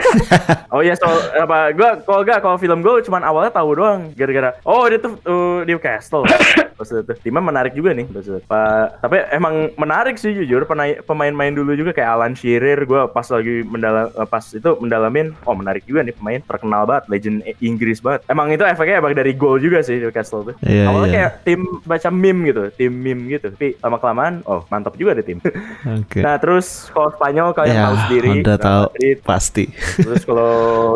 [0.76, 4.59] Oh iya soal apa gue kalau gak kalau film gue cuman awalnya tahu doang gara-gara
[4.68, 6.28] oh dia tuh uh, Newcastle.
[6.76, 8.03] Terus itu timnya menarik juga nih.
[8.11, 8.39] Terus itu.
[8.43, 10.68] Pa- tapi emang menarik sih jujur
[11.07, 15.55] pemain-main dulu juga kayak Alan Shearer gue pas lagi mendalam eh, pas itu mendalamin oh
[15.55, 18.28] menarik juga nih pemain terkenal banget legend I- Inggris banget.
[18.28, 20.55] Emang itu efeknya emang dari gol juga sih Newcastle tuh.
[20.68, 21.16] Iya, Awalnya iya.
[21.16, 23.47] kayak tim baca meme gitu, tim meme gitu.
[23.55, 25.39] Tapi lama kelamaan oh mantap juga deh tim.
[26.01, 26.20] Oke.
[26.22, 29.66] nah terus kalau Spanyol kalian ya, tahu sendiri Real tahu Madrid pasti.
[30.01, 30.53] Terus kalau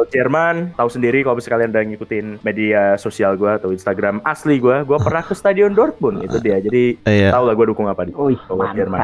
[0.09, 4.83] Jerman, tahu sendiri kalau misalnya kalian udah ngikutin media sosial gue atau Instagram asli gue,
[4.83, 6.57] gue pernah ke Stadion Dortmund itu dia.
[6.59, 7.31] Jadi Iya.
[7.33, 8.99] tahu lah gue dukung apa di kalau Jerman.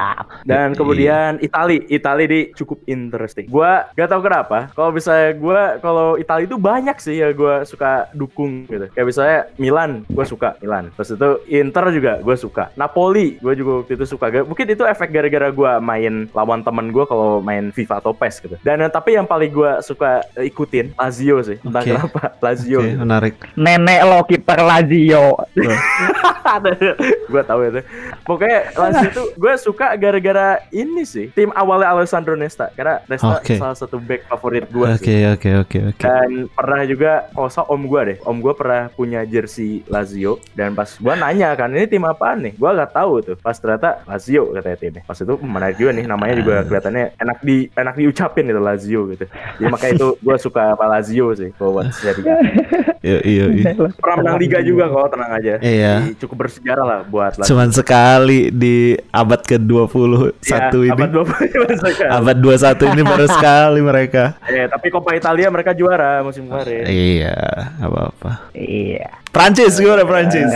[0.45, 3.47] Dan kemudian Itali, Itali di cukup interesting.
[3.49, 4.69] Gua gak tahu kenapa.
[4.73, 8.89] Kalau misalnya gua kalau Itali itu banyak sih ya gua suka dukung gitu.
[8.93, 10.89] Kayak misalnya Milan, gua suka Milan.
[10.95, 12.63] Terus itu Inter juga gua suka.
[12.77, 14.25] Napoli, gua juga waktu itu suka.
[14.45, 18.55] Mungkin itu efek gara-gara gua main lawan temen gua kalau main FIFA atau PES gitu.
[18.61, 21.57] Dan tapi yang paling gua suka ikutin Lazio sih.
[21.61, 21.89] Entah Oke.
[21.93, 22.79] kenapa Lazio.
[22.81, 22.99] Oke, gitu.
[23.01, 23.33] menarik.
[23.57, 25.25] Nenek lo kiper Lazio.
[27.31, 27.81] gue tahu itu.
[28.23, 31.29] Pokoknya Lazio itu gue suka gara-gara ini sih.
[31.33, 33.57] Tim awalnya Alessandro Nesta karena Nesta Oke.
[33.57, 35.25] salah satu back favorit gue Oke, sih.
[35.25, 36.03] oke, oke, oke.
[36.05, 38.17] Dan pernah juga kalau salah om gue deh.
[38.23, 42.53] Om gue pernah punya jersey Lazio dan pas gue nanya kan ini tim apaan nih?
[42.55, 43.35] Gue gak tahu tuh.
[43.41, 45.01] Pas ternyata Lazio katanya timnya.
[45.05, 49.01] Pas itu hmm, menarik juga nih namanya juga kelihatannya enak di enak diucapin itu Lazio
[49.11, 49.25] gitu.
[49.27, 52.35] Jadi makanya itu gue suka apa Lazio sih kalau buat Serie A.
[53.05, 53.65] Iya, iya, iya.
[54.01, 55.53] Pernah menang liga juga kok tenang aja.
[55.61, 55.93] Iya.
[56.01, 57.49] Jadi cukup bersejarah lah buat Lazio.
[57.53, 60.89] Cuman sekali di abad ke-21 Ya, ini.
[60.91, 62.09] abad 20 sekali.
[62.17, 64.23] Abad 21 ini baru sekali mereka.
[64.45, 66.85] Eh, tapi Coppa Italia mereka juara musim kemarin.
[66.85, 67.35] Iya,
[67.77, 68.49] apa-apa.
[68.55, 69.24] Iya.
[69.35, 70.47] Prancis gimana Prancis?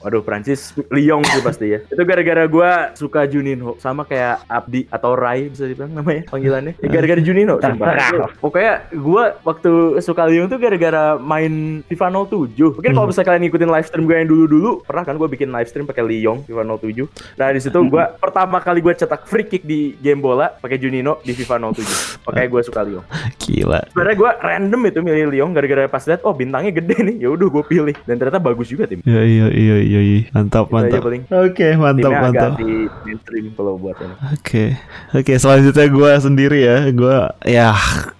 [0.00, 1.84] Waduh, Prancis Lyon sih pasti ya.
[1.84, 6.72] Itu gara-gara gua suka Juninho sama kayak Abdi atau Rai bisa dibilang namanya panggilannya.
[6.80, 8.00] Ya, gara-gara Juninho sumpah.
[8.00, 8.32] Terserah.
[8.32, 12.80] Itu, Pokoknya gua waktu suka Lyon tuh gara-gara main FIFA 07.
[12.80, 15.68] Mungkin kalau misalnya kalian ngikutin live stream gue yang dulu-dulu, pernah kan gua bikin live
[15.68, 17.04] stream pakai Lyon FIFA 07.
[17.36, 21.20] Nah, di situ gua pertama kali gua cetak free kick di game bola pakai Juninho
[21.20, 22.24] di FIFA 07.
[22.24, 23.04] Makanya gua suka Lyon.
[23.36, 23.84] Gila.
[23.92, 27.48] Sebenarnya gue random itu milih Lyon gara-gara pas lihat oh bintangnya gede nih ya udah
[27.52, 29.00] gue pilih dan ternyata bagus juga tim.
[29.00, 30.20] Iya, iya, iya, iya, iya.
[30.30, 31.00] Mantap, Itu mantap.
[31.44, 32.52] Oke, mantap, Timnya mantap.
[32.52, 32.70] agak di
[33.02, 34.14] mainstream kalau buat ini.
[34.32, 34.64] Oke,
[35.12, 35.32] oke.
[35.34, 37.74] Selanjutnya gue sendiri ya, gue ya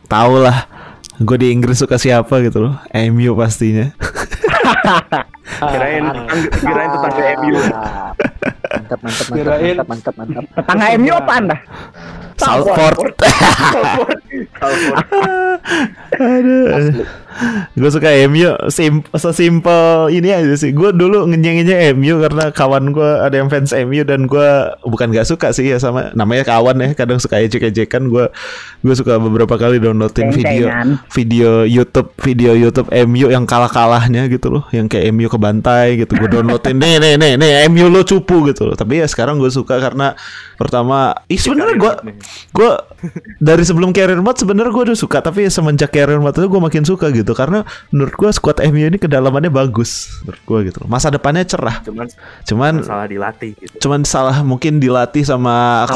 [0.06, 0.66] tau lah.
[1.16, 3.94] Gue di Inggris suka siapa gitu loh, MU pastinya.
[5.54, 6.04] Kirain
[6.56, 7.54] kirain tetangga MU.
[7.54, 8.16] Mantap,
[8.74, 10.44] mantap, mantap, Kirain- mantap, mantap, mantap.
[10.56, 11.56] Tetangga MU apa anda?
[12.34, 12.96] Salford.
[13.14, 14.18] Salford.
[14.58, 14.98] Salford.
[16.18, 16.64] Aduh.
[17.74, 20.70] Gue suka MU sim sesimpel ini aja sih.
[20.70, 24.50] Gue dulu ngenyengnya MU karena kawan gue ada yang fans MU dan gue
[24.84, 26.88] bukan gak suka sih ya sama namanya kawan ya.
[26.92, 28.06] Kadang suka ejek-ejekan.
[28.10, 28.30] Gue
[28.82, 30.68] gue suka beberapa kali downloadin video
[31.10, 34.64] video YouTube video YouTube MU yang kalah-kalahnya gitu loh.
[34.70, 36.14] Yang kayak MU kebantai gitu.
[36.14, 38.76] Gue downloadin nih nih nih nih MU lo cupu gitu loh.
[38.76, 40.12] Tapi ya sekarang gue suka karena
[40.54, 41.92] pertama, ih sebenarnya gue
[42.54, 42.70] gue
[43.40, 46.84] dari sebelum career mode sebenarnya gue udah suka tapi semenjak career mode itu gue makin
[46.84, 50.78] suka gitu karena menurut gue squad MU ini kedalamannya bagus menurut gue gitu.
[50.84, 51.80] Masa depannya cerah.
[51.80, 52.06] Cuman
[52.44, 53.76] cuman salah dilatih gitu.
[53.80, 55.88] cuman salah mungkin dilatih sama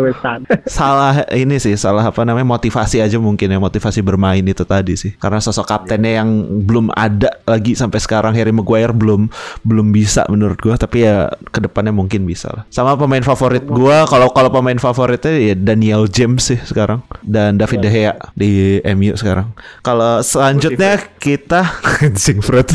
[0.00, 0.38] besar.
[0.80, 5.12] salah ini sih salah apa namanya motivasi aja mungkin ya motivasi bermain itu tadi sih.
[5.18, 6.28] Karena sosok kaptennya yang
[6.64, 9.28] belum ada lagi sampai sekarang Harry Maguire belum
[9.66, 10.78] belum bisa menurut gua.
[10.78, 12.62] Tapi ya ke depannya mungkin bisa lah.
[12.70, 17.02] Sama pemain favorit gua kalau kalau pemain favoritnya ya Daniel James sih sekarang.
[17.26, 19.50] Dan David De Gea di MU sekarang.
[19.82, 21.60] Kalau selanjutnya kita
[22.06, 22.70] anjing Fred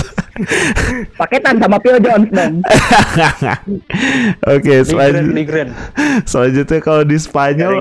[1.20, 2.64] Paketan sama Phil Jones dong.
[4.56, 5.76] Oke, Migren, selanjutnya,
[6.24, 7.72] selanjutnya kalau di Spanyol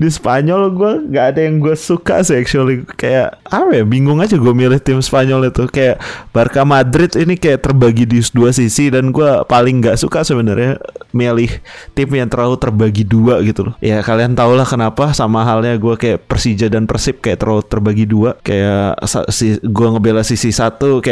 [0.00, 2.82] di Spanyol gue nggak ada yang gue suka sih actually.
[2.96, 5.68] Kayak apa ya bingung aja gue milih tim Spanyol itu.
[5.68, 6.00] Kayak
[6.32, 10.80] Barca Madrid ini kayak terbagi di dua sisi dan gue paling nggak suka sebenarnya
[11.12, 11.50] milih
[11.92, 13.74] tim yang terlalu terbagi dua gitu loh.
[13.84, 18.06] Ya kalian tau lah kenapa sama halnya gue kayak Persija dan Persib kayak terlalu terbagi
[18.08, 18.38] dua.
[18.40, 18.96] Kayak
[19.28, 21.09] si gue ngebela sisi satu kayak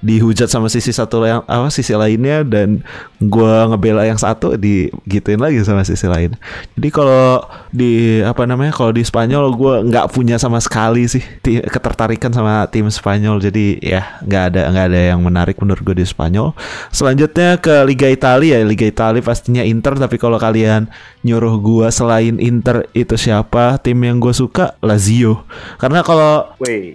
[0.00, 2.80] dihujat sama sisi satu yang apa sisi lainnya dan
[3.20, 6.34] gue ngebela yang satu digituin lagi sama sisi lain.
[6.76, 12.32] Jadi kalau di apa namanya kalau di Spanyol gue nggak punya sama sekali sih ketertarikan
[12.32, 13.38] sama tim Spanyol.
[13.40, 16.56] Jadi ya nggak ada nggak ada yang menarik menurut gue di Spanyol.
[16.90, 18.60] Selanjutnya ke Liga Italia.
[18.60, 20.88] Ya Liga Italia pastinya Inter tapi kalau kalian
[21.20, 24.74] nyuruh gue selain Inter itu siapa tim yang gue suka?
[24.80, 25.44] Lazio.
[25.76, 26.48] Karena kalau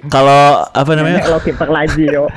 [0.09, 1.21] kalau apa namanya?
[1.29, 2.27] Lo kiper Lazio.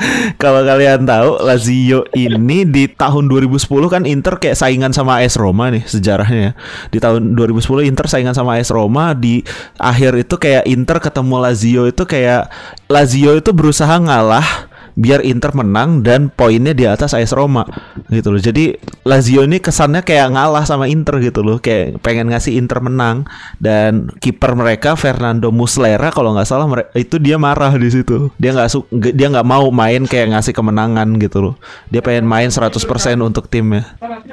[0.43, 3.59] Kalau kalian tahu Lazio ini di tahun 2010
[3.91, 6.53] kan Inter kayak saingan sama AS Roma nih sejarahnya ya.
[6.95, 9.43] Di tahun 2010 Inter saingan sama AS Roma di
[9.79, 12.47] akhir itu kayak Inter ketemu Lazio itu kayak
[12.87, 17.63] Lazio itu berusaha ngalah biar Inter menang dan poinnya di atas AS Roma
[18.11, 18.43] gitu loh.
[18.43, 18.75] Jadi
[19.07, 23.23] Lazio ini kesannya kayak ngalah sama Inter gitu loh, kayak pengen ngasih Inter menang
[23.63, 26.67] dan kiper mereka Fernando Muslera kalau nggak salah
[26.99, 28.35] itu dia marah di situ.
[28.43, 31.55] Dia nggak- dia nggak mau main kayak ngasih kemenangan gitu loh.
[31.95, 33.87] Dia pengen main 100% untuk timnya.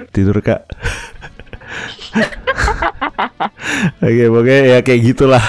[0.09, 0.65] Tidur Kak.
[3.99, 5.45] Oke, pokoknya ya kayak gitulah.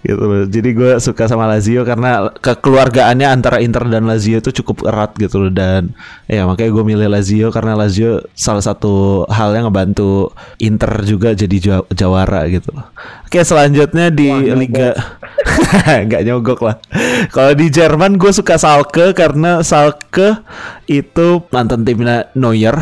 [0.00, 0.46] gitu loh.
[0.48, 5.42] Jadi gue suka sama Lazio karena kekeluargaannya antara Inter dan Lazio itu cukup erat gitu
[5.42, 5.92] loh dan
[6.24, 10.32] ya makanya gue milih Lazio karena Lazio salah satu hal yang ngebantu
[10.62, 12.86] Inter juga jadi jaw- jawara gitu loh.
[13.26, 14.94] Oke selanjutnya di Liga
[16.08, 16.76] nggak nyogok lah.
[17.28, 20.38] Kalau di Jerman gue suka Salke karena Salke
[20.88, 22.78] itu mantan timnya Neuer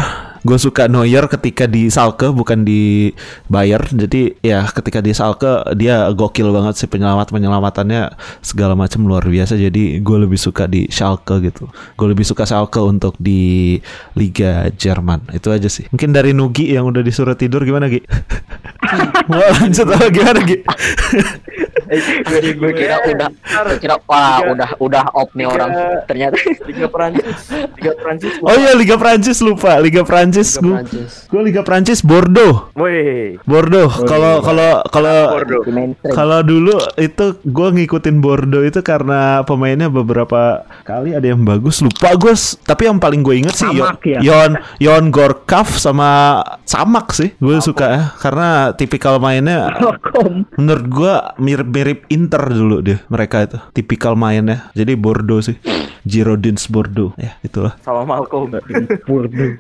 [0.47, 3.11] gue suka Neuer ketika di Salke bukan di
[3.51, 9.27] Bayer jadi ya ketika di Salke dia gokil banget sih penyelamat penyelamatannya segala macam luar
[9.27, 9.59] biasa.
[9.59, 11.67] Jadi gue lebih suka di Schalke gitu.
[11.99, 13.77] Gue lebih suka Schalke untuk di
[14.15, 15.35] Liga Jerman.
[15.35, 15.91] Itu aja sih.
[15.91, 18.05] Mungkin dari Nugi yang udah disuruh tidur gimana Gi?
[19.31, 20.59] mau lanjut apa gimana Gi?
[22.27, 25.71] Jadi gue kira udah gue kira wah udah udah op nih orang
[26.05, 26.37] ternyata.
[26.67, 27.39] Liga Prancis,
[27.79, 28.35] Liga Prancis.
[28.43, 29.81] oh iya Liga Prancis lupa.
[29.81, 31.11] Liga Prancis Liga gue Prancis.
[31.25, 32.55] gue Liga Prancis Bordeaux.
[32.77, 33.89] Woi, Bordeaux.
[34.05, 35.65] Kalau kalau kalau Bordeaux.
[36.13, 41.81] Kalau dulu itu gue ngikutin Bordeaux itu karena pemainnya beberapa kali ada yang bagus.
[41.81, 44.19] Lupa gue tapi yang paling gue inget sih Yo- Samak ya?
[44.21, 48.03] Yon Yon Gorkaf sama Samak sih gue suka ya.
[48.19, 49.73] Karena tipikal mainnya
[50.57, 53.59] menurut gue mirip-mirip Inter dulu deh mereka itu.
[53.73, 54.69] Tipikal mainnya.
[54.75, 55.57] Jadi Bordeaux sih.
[56.07, 57.11] Girondins Bordeaux.
[57.19, 57.75] Ya itulah.
[57.83, 58.55] Sama Malcolm.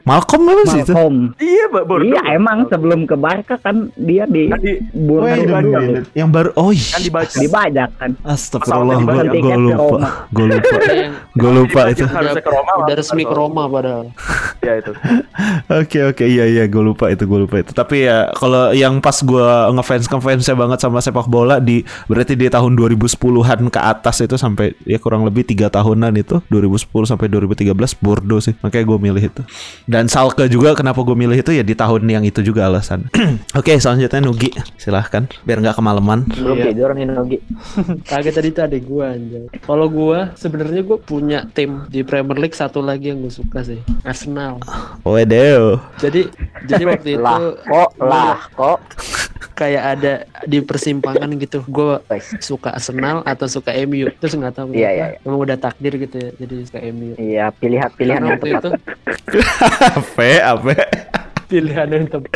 [0.07, 0.93] Malcolm apa sih itu.
[0.93, 1.17] Malcolm.
[1.39, 2.09] iya, Mbak Bordeaux.
[2.09, 5.79] Iya emang sebelum ke Barca kan dia di Kan di- Bursa Wait a dulu.
[5.79, 6.07] minute.
[6.13, 6.89] yang baru oh iya.
[6.91, 8.11] Kan dibajak kan.
[8.23, 9.99] Astagfirullah gue lupa.
[10.29, 10.77] Gue lupa.
[10.87, 12.05] Yang gue lupa itu.
[12.77, 14.11] Udah resmi ke Roma padahal.
[14.59, 14.93] Ya itu.
[15.69, 16.25] Oke oke.
[16.25, 17.71] Iya iya gue lupa itu gue lupa itu.
[17.71, 22.49] Tapi ya kalau yang pas gue ngefans ngefansnya banget sama sepak bola di berarti di
[22.49, 26.41] tahun 2010-an ke atas itu sampai ya kurang lebih tiga tahunan itu.
[26.49, 28.57] 2010 sampai 2013 Bordeaux sih.
[28.59, 29.43] Makanya gue milih itu.
[29.85, 33.09] Dan Salke juga kenapa gue milih itu ya di tahun yang itu juga alasan
[33.59, 36.73] oke selanjutnya Nugi silahkan biar nggak kemalaman Belum Iya.
[36.73, 37.39] tidur nih Nogi.
[38.11, 39.45] Kaget tadi tuh ada gua anjay.
[39.61, 43.77] Kalau gua sebenarnya gua punya tim di Premier League satu lagi yang gue suka sih,
[44.03, 44.61] Arsenal.
[45.03, 46.29] Wedeo Jadi
[46.65, 48.79] jadi waktu itu Lah kok lah kok.
[49.57, 50.13] kayak ada
[50.45, 51.65] di persimpangan gitu.
[51.65, 51.97] Gue
[52.45, 54.13] suka Arsenal atau suka MU.
[54.21, 55.19] Terus nggak tahu Iya, iya, iya.
[55.25, 56.31] Emang udah takdir gitu ya.
[56.37, 57.17] Jadi suka MU.
[57.17, 58.61] Iya pilihan pilihan yang tepat.
[58.61, 58.71] itu
[59.99, 60.73] apa apa
[61.47, 62.33] pilihan yang tepat.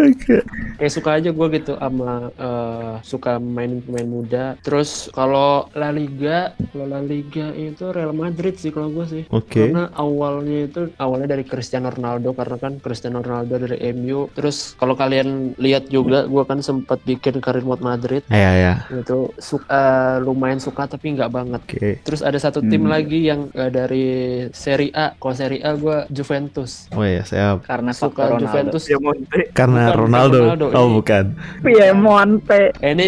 [0.00, 0.36] oke
[0.74, 4.44] Kayak suka aja gue gitu sama eh, suka main pemain muda.
[4.64, 9.22] Terus kalau La Liga, kalau La Liga itu Real Madrid sih kalau gue sih.
[9.30, 9.70] Oke.
[9.70, 14.26] Karena awalnya itu awalnya dari Cristiano Ronaldo karena kan Cristiano Ronaldo dari MU.
[14.34, 18.26] Terus kalau kalian lihat juga, gue kan sempat bikin karir mode Madrid.
[18.32, 21.60] ya ya Itu suka lumayan suka tapi nggak banget.
[21.62, 24.06] oke Terus ada satu tim lagi yang eh, dari
[24.50, 25.14] Serie A.
[25.14, 26.90] Kalau Serie A gue Juventus.
[26.94, 28.53] oh ya siap Karena Suka Ronaldo.
[28.56, 28.84] Juventus.
[28.86, 29.40] Ya Monte.
[29.50, 30.38] karena Bukan, Ronaldo.
[30.40, 30.94] Ronaldo, oh ini.
[30.96, 31.24] bukan
[31.60, 32.62] Piemonte.
[32.78, 33.06] Eh, ini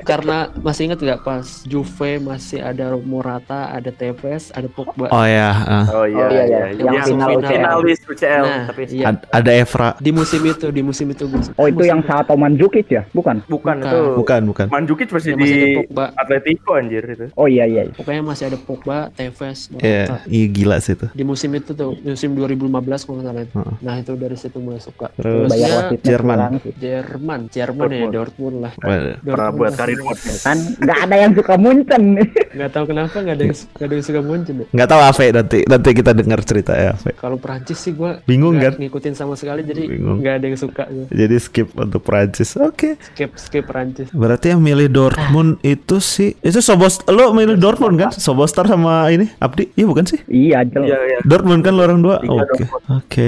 [0.00, 5.06] karena masih inget nggak pas Juve masih ada Morata, ada Tevez, ada Pogba.
[5.08, 5.84] oh ya ah.
[5.92, 6.62] Oh iya, Oh, iya, iya.
[6.72, 7.50] Yang Yang final UCL.
[7.52, 8.42] finalis UCL.
[8.42, 9.04] Nah, tapi iya.
[9.08, 11.24] Ad- ada Evra Di musim itu, di musim itu.
[11.54, 13.02] Oh itu yang Sato Mandzukic ya?
[13.10, 13.42] Bukan?
[13.44, 13.78] bukan, Bukan.
[13.82, 14.00] itu.
[14.14, 16.04] bukan bukan Mandzukic masih Ya, masih di Pogba.
[16.14, 17.26] Atletico anjir itu.
[17.34, 17.86] Oh iya iya.
[17.88, 20.16] Pokoknya masih ada Pogba, Tevez, Morata.
[20.26, 22.68] iya gila sih itu Di musim itu tuh, musim 2015
[23.02, 23.54] kalau nggak salah itu.
[23.54, 23.74] Heeh.
[23.80, 25.06] Nah itu dari situ mulai suka.
[25.12, 26.36] Terus Bayar Terusnya wasitnya Jerman.
[26.36, 26.54] kurang.
[26.74, 28.72] Jerman, Jerman ya Dortmund lah.
[28.74, 29.16] Waduh.
[29.22, 29.98] Pernah buat karir.
[30.40, 32.04] Kan nggak ada yang suka Munchen.
[32.52, 34.54] Nggak tahu kenapa nggak ada yang nggak ada yang suka Munchen.
[34.54, 34.66] ya.
[34.70, 38.56] nggak tahu Ave nanti nanti kita dengar cerita ya Ave Kalau Perancis sih gue Bingung
[38.56, 38.76] kan?
[38.76, 40.84] ngikutin sama sekali jadi nggak ada yang suka.
[40.84, 41.06] gua.
[41.08, 44.08] jadi skip untuk Prancis oke Skip skip Perancis.
[44.10, 49.32] berarti yang milih Dortmund itu sih itu Sobos lo milih Dortmund kan Sobostar sama ini
[49.38, 50.88] Abdi iya bukan sih iya Iya, jelas.
[51.08, 51.18] iya.
[51.22, 53.24] Dortmund kan lo orang dua oke oke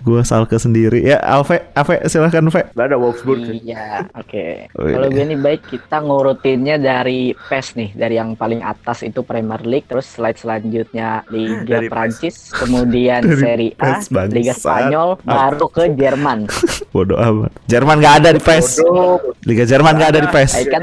[0.00, 3.42] gua Salke sendiri ya Alve Ave silahkan Ve Gak ada Wolfsburg.
[3.62, 4.72] Iya, oke.
[4.78, 4.94] Oh, iya.
[4.96, 9.60] Kalau gue nih baik kita ngurutinnya dari PES nih, dari yang paling atas itu Premier
[9.62, 11.92] League, terus slide selanjutnya Liga Dari PES.
[11.92, 14.36] Prancis, kemudian Dari Serie A, PES, bangsat.
[14.36, 16.38] Liga Spanyol, baru ke Jerman.
[16.94, 19.16] bodoh amat Jerman nggak ada di PES Bodoh.
[19.48, 20.82] Liga Jerman nggak ada di PES Eh kan,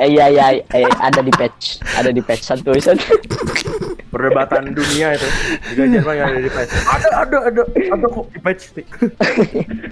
[0.00, 2.96] eh, iya iya, eh, ada di patch, ada di patch satu tulisan.
[4.10, 5.28] Perdebatan dunia itu.
[5.72, 6.72] Liga Jerman gak ada di patch.
[6.86, 7.62] Ada, ada, ada.
[7.66, 8.62] Ada kok di patch.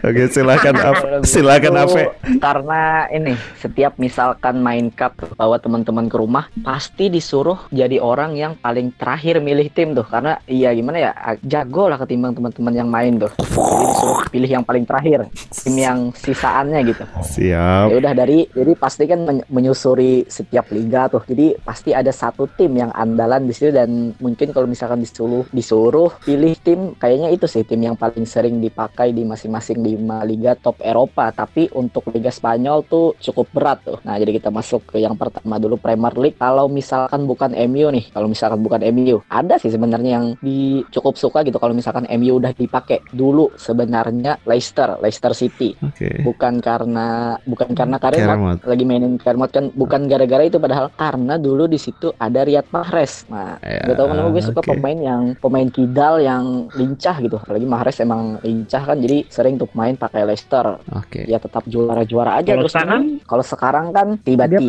[0.05, 0.93] oke silakan gue
[1.25, 2.05] silakan Ave
[2.39, 8.53] Karena ini setiap misalkan main cup bawa teman-teman ke rumah pasti disuruh jadi orang yang
[8.61, 13.17] paling terakhir milih tim tuh karena iya gimana ya jago lah ketimbang teman-teman yang main
[13.17, 13.33] tuh.
[13.35, 17.05] Jadi disuruh pilih yang paling terakhir tim yang sisaannya gitu.
[17.25, 21.25] siap Ya udah dari jadi pasti kan men- menyusuri setiap liga tuh.
[21.25, 25.49] Jadi pasti ada satu tim yang andalan di situ dan dan mungkin kalau misalkan disuruh
[25.49, 30.53] disuruh pilih tim kayaknya itu sih tim yang paling sering dipakai di masing-masing lima liga
[30.61, 31.33] top Eropa.
[31.33, 33.97] Tapi untuk Liga Spanyol tuh cukup berat tuh.
[34.05, 36.37] Nah jadi kita masuk ke yang pertama dulu Premier League.
[36.37, 41.17] Kalau misalkan bukan MU nih kalau misalkan bukan MU ada sih sebenarnya yang di cukup
[41.17, 43.01] suka gitu kalau misalkan MU udah dipakai.
[43.09, 45.73] Dulu sebenarnya Leicester Leicester City.
[45.81, 46.21] Oke.
[46.21, 48.61] bukan karena bukan karena Karemot.
[48.69, 49.73] lagi mainin Karemot kan.
[49.73, 53.25] Bukan gara-gara itu padahal karena dulu di situ ada Riyad Mahrez.
[53.33, 54.69] Nah Ya, gak tau kenapa gue suka oke.
[54.75, 59.71] pemain yang pemain kidal yang lincah gitu apalagi Mahrez emang lincah kan jadi sering tuh
[59.79, 61.23] main pakai Leicester Oke.
[61.31, 63.03] ya tetap juara-juara aja Kalau terus sekarang?
[63.07, 63.27] terus.
[63.31, 64.61] kalau sekarang kan tiba-tiba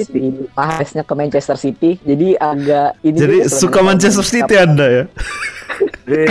[0.00, 0.18] si
[0.56, 5.04] Mahreznya ke Manchester City jadi agak ini Jadi juga suka Manchester City Anda ya?
[6.06, 6.26] Eh,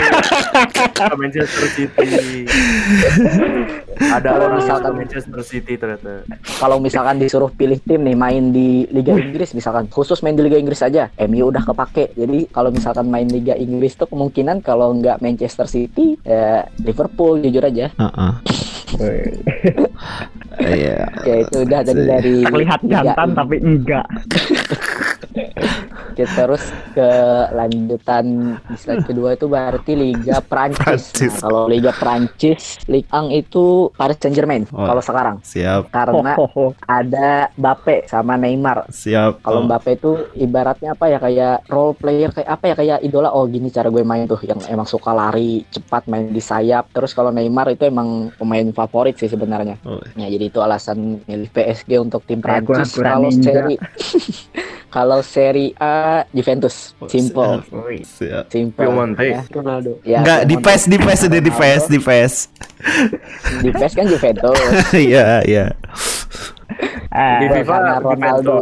[1.22, 2.10] Manchester City.
[4.00, 6.24] Ada Kalau orang misalkan- Manchester City ternyata.
[6.58, 10.56] kalau misalkan disuruh pilih tim nih main di Liga Inggris misalkan khusus main di Liga
[10.56, 15.20] Inggris aja MU udah kepake jadi kalau misalkan main Liga Inggris tuh kemungkinan kalau nggak
[15.20, 18.32] Manchester City ya Liverpool jujur aja Heeh.
[20.60, 21.08] Iya.
[21.16, 24.04] Oke itu udah tadi dari Terlihat jantan tapi enggak.
[26.20, 27.10] Kita terus ke
[27.56, 28.26] lanjutan
[28.68, 30.84] di slide kedua itu berarti Liga Prancis.
[31.16, 31.32] Prancis.
[31.32, 34.68] Nah, kalau Liga Prancis, Ligue 1 itu Paris Saint Germain.
[34.76, 34.84] Oh.
[34.84, 35.88] Kalau sekarang Siap.
[35.88, 36.66] karena ho, ho.
[36.84, 38.92] ada Mbappe sama Neymar.
[38.92, 39.40] Siap.
[39.40, 39.68] Kalau Oh.
[39.68, 43.72] Mbappe itu ibaratnya apa ya kayak role player kayak apa ya kayak idola oh gini
[43.72, 46.92] cara gue main tuh yang emang suka lari cepat main di sayap.
[46.92, 49.80] Terus kalau Neymar itu emang pemain favorit sih sebenarnya.
[49.88, 50.04] Oh.
[50.20, 53.00] Ya jadi itu alasan milih PSG untuk tim Prancis.
[53.00, 53.80] Kalau seri
[54.90, 57.62] kalau seri A Juventus, Oh, simple.
[58.02, 58.50] Siap.
[58.50, 58.82] simple.
[58.82, 59.24] Piemonte.
[59.24, 59.42] Ya.
[59.48, 59.92] Ronaldo.
[60.02, 60.56] Ya, Enggak di.
[60.58, 62.34] PES di PES udah di PES di PES.
[63.62, 64.60] Di PES kan Juventus.
[65.10, 65.66] Iya iya.
[67.10, 68.56] Ah, Di FIFA karena Ronaldo.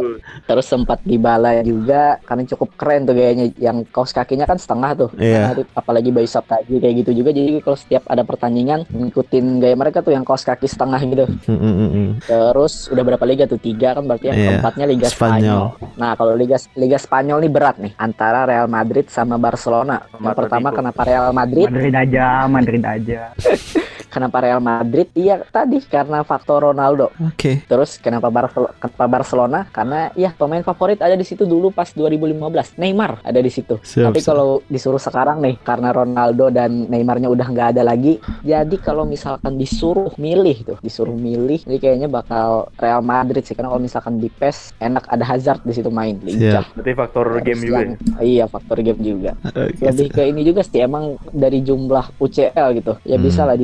[0.48, 5.10] Terus sempat dibala juga karena cukup keren tuh gayanya yang kaos kakinya kan setengah tuh.
[5.20, 5.52] Iya.
[5.52, 10.00] Karena apalagi Bayu Saptaji kayak gitu juga jadi kalau setiap ada pertandingan ngikutin gaya mereka
[10.00, 11.24] tuh yang kaos kaki setengah gitu.
[11.46, 12.08] Mm, mm, mm, mm.
[12.24, 13.60] Terus udah berapa liga tuh?
[13.60, 14.48] Tiga kan berarti yang Iya.
[14.56, 15.62] keempatnya Liga Spanyol.
[15.76, 15.94] Spanyol.
[16.00, 20.08] Nah kalau Liga Liga Spanyol nih berat nih antara Real Madrid sama Barcelona.
[20.16, 21.68] Yang pertama kenapa Real Madrid?
[21.68, 23.20] Madrid aja, Madrid aja.
[24.18, 25.06] Kenapa Real Madrid?
[25.14, 27.14] Iya tadi karena faktor Ronaldo.
[27.22, 27.62] Oke.
[27.62, 28.74] Terus kenapa Barcelona?
[28.74, 29.58] Kenapa Barcelona?
[29.70, 32.34] Karena ya pemain favorit ada di situ dulu pas 2015.
[32.74, 33.78] Neymar ada di situ.
[33.78, 34.26] Siap, Tapi siap.
[34.28, 38.18] kalau disuruh sekarang nih karena Ronaldo dan Neymarnya udah nggak ada lagi.
[38.42, 43.70] Jadi kalau misalkan disuruh milih tuh, disuruh milih, jadi kayaknya bakal Real Madrid sih karena
[43.70, 46.66] kalau misalkan di PES enak ada Hazard di situ main lincah.
[46.74, 47.70] Berarti faktor Terus game juga.
[47.70, 47.84] ya?
[47.86, 49.30] yang- Iya faktor game juga.
[49.78, 52.98] Lebih ke ini juga sih emang dari jumlah UCL gitu.
[53.06, 53.22] Ya Hmm.
[53.22, 53.54] bisa lah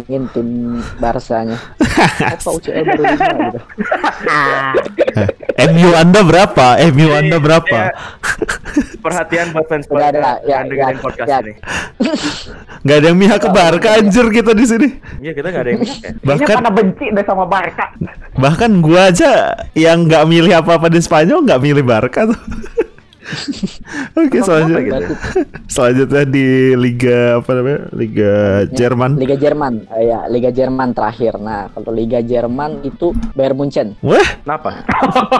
[0.00, 0.48] diceng-cengin tim
[0.98, 1.58] Barsanya.
[2.34, 3.60] Apa UCL baru lima gitu.
[5.70, 6.66] MU Anda berapa?
[6.92, 7.78] MU Anda berapa?
[7.92, 7.92] Ya,
[9.04, 11.38] perhatian buat fans Udah ada, Barca ya, yang dengerin ya, podcast ya.
[11.44, 11.54] ini.
[12.84, 14.88] Nggak ada yang mihak ke Barca anjir kita di sini.
[15.20, 16.10] Iya kita nggak ada yang ya.
[16.24, 17.86] Bahkan pada benci deh sama Barca.
[18.40, 22.40] bahkan gua aja yang nggak milih apa-apa di Spanyol nggak milih Barca tuh.
[24.16, 25.14] Oke selanjutnya Berarti
[25.74, 28.34] selanjutnya di Liga apa namanya Liga
[28.68, 29.10] Jerman.
[29.14, 31.36] Liga Jerman, Ah, ya Liga Jerman terakhir.
[31.36, 34.82] Nah, kalau Liga Jerman itu Bayern Munchen, Wah Kenapa?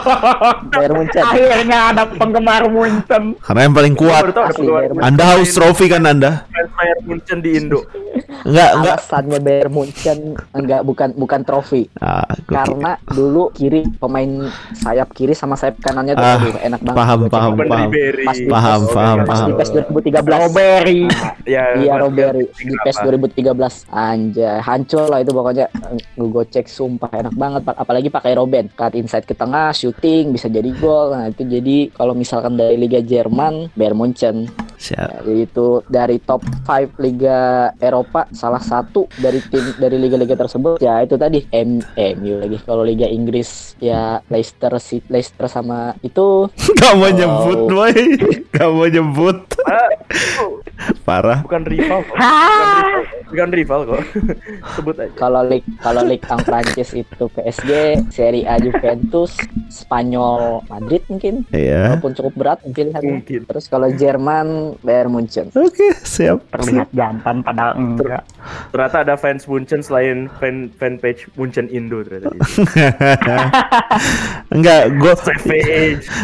[0.70, 1.22] Bayern Munchen.
[1.22, 3.35] Akhirnya ada penggemar Munchen.
[3.41, 4.22] karena yang paling kuat.
[4.31, 4.66] Asli,
[5.01, 6.45] Anda haus trofi kan Anda?
[6.47, 7.81] fans Bayern Munchen di Indo.
[8.43, 8.97] Enggak enggak.
[8.99, 10.18] Alasannya Bayern Munchen
[10.53, 11.89] enggak bukan bukan trofi.
[11.97, 16.99] Ah, Karena dulu kiri pemain sayap kiri sama sayap kanannya tuh Ah, aduh, enak banget.
[16.99, 17.89] paham, paham, paham.
[17.91, 18.25] Ribery.
[18.27, 19.29] Pas di Paham, paham, oke.
[19.31, 19.59] Pas di paham.
[19.61, 20.21] PES 2013.
[20.21, 21.01] Strawberry.
[21.47, 22.45] Ya, Iya di.
[22.85, 25.66] PES 2013 anjay hancur lah itu pokoknya
[26.16, 27.77] gue gocek sumpah enak banget Pak.
[27.77, 32.12] apalagi pakai Robben cut inside ke tengah shooting bisa jadi gol nah itu jadi kalau
[32.14, 34.47] misalkan dari Liga Jerman Bayern Munchen
[34.81, 34.97] Siap.
[34.97, 40.81] Ya, jadi itu dari top 5 Liga Eropa salah satu dari tim dari liga-liga tersebut
[40.81, 46.49] ya itu tadi M MU lagi kalau Liga Inggris ya Leicester City Leicester sama itu
[46.81, 47.93] Gak mau nyebut boy.
[48.51, 49.39] Gak mau nyebut.
[49.61, 49.93] Ah,
[51.05, 51.45] Parah.
[51.45, 52.17] bukan rival kok.
[52.17, 54.01] Bukan rival, bukan rival kok.
[54.75, 55.13] Sebut aja.
[55.15, 57.71] kalau lig kalau lig ang Prancis itu PSG,
[58.09, 59.37] Serie A Juventus,
[59.69, 61.95] Spanyol Madrid mungkin Iya.
[61.95, 63.21] walaupun cukup berat pilihannya.
[63.21, 63.41] Mungkin.
[63.45, 64.47] Terus kalau Jerman
[64.81, 65.53] Bayern Munchen.
[65.53, 66.49] Oke, siap.
[66.51, 68.25] Terlihat jantan padahal enggak.
[68.71, 72.33] Ternyata ada fans Munchen selain fan fanpage Munchen Indo ternyata.
[74.51, 75.15] Enggak, gue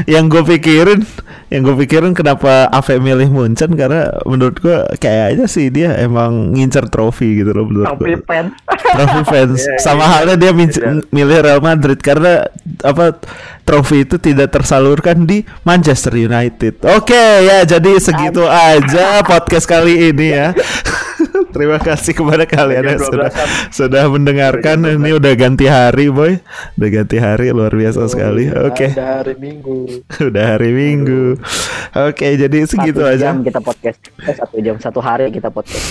[0.06, 1.02] yang gue pikirin,
[1.48, 6.86] yang gue pikirin kenapa Ave milih Munchen karena menurut gue kayaknya sih dia emang ngincer
[6.86, 8.22] trofi gitu loh menurut Tapi gue.
[8.22, 8.50] fans.
[8.66, 9.60] trofi fans.
[9.66, 10.10] Iya, Sama iya.
[10.12, 11.02] halnya dia Iya.
[11.08, 12.46] milih Real Madrid karena
[12.80, 13.16] apa
[13.62, 16.82] trofi itu tidak tersalurkan di Manchester United.
[16.82, 20.50] Oke ya, jadi segitu aja podcast kali ini ya.
[21.54, 23.48] Terima kasih kepada kalian yang sudah 12-an.
[23.72, 24.76] sudah mendengarkan.
[24.96, 26.38] Ini udah ganti hari, boy.
[26.76, 28.48] Udah ganti hari luar biasa sekali.
[28.52, 28.92] Oke.
[28.92, 29.78] Ada hari Minggu.
[30.20, 31.36] Udah hari Minggu.
[32.08, 33.32] Oke, jadi segitu satu aja.
[33.32, 33.98] jam kita podcast.
[34.24, 35.86] Eh, satu jam satu hari kita podcast.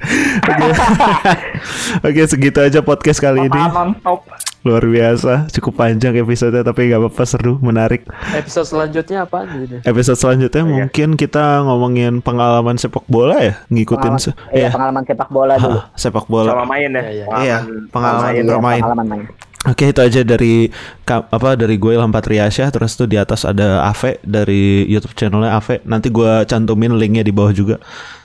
[0.50, 0.68] Oke.
[2.06, 3.60] Oke, segitu aja podcast kali ini.
[4.60, 8.04] Luar biasa, cukup panjang episode tapi nggak apa-apa seru, menarik.
[8.36, 9.80] Episode selanjutnya apa nih?
[9.88, 15.02] Episode selanjutnya mungkin kita ngomongin pengalaman sepak bola ya, ngikutin se- Pengalaman, iya, ya, pengalaman
[15.08, 15.80] sepak bola dulu.
[15.80, 16.50] ha, sepak bola.
[16.52, 17.00] Sama main ya.
[17.00, 17.26] Iya, iya.
[17.40, 17.56] Iya,
[17.88, 18.34] pengalaman main.
[18.36, 18.82] Iya, bermain.
[18.84, 19.24] pengalaman main.
[19.60, 20.72] Oke, itu aja dari
[21.04, 25.84] apa dari gue Ilham Patriasyah, terus tuh di atas ada Ave dari YouTube channelnya Ave.
[25.84, 27.76] Nanti gue cantumin linknya di bawah juga.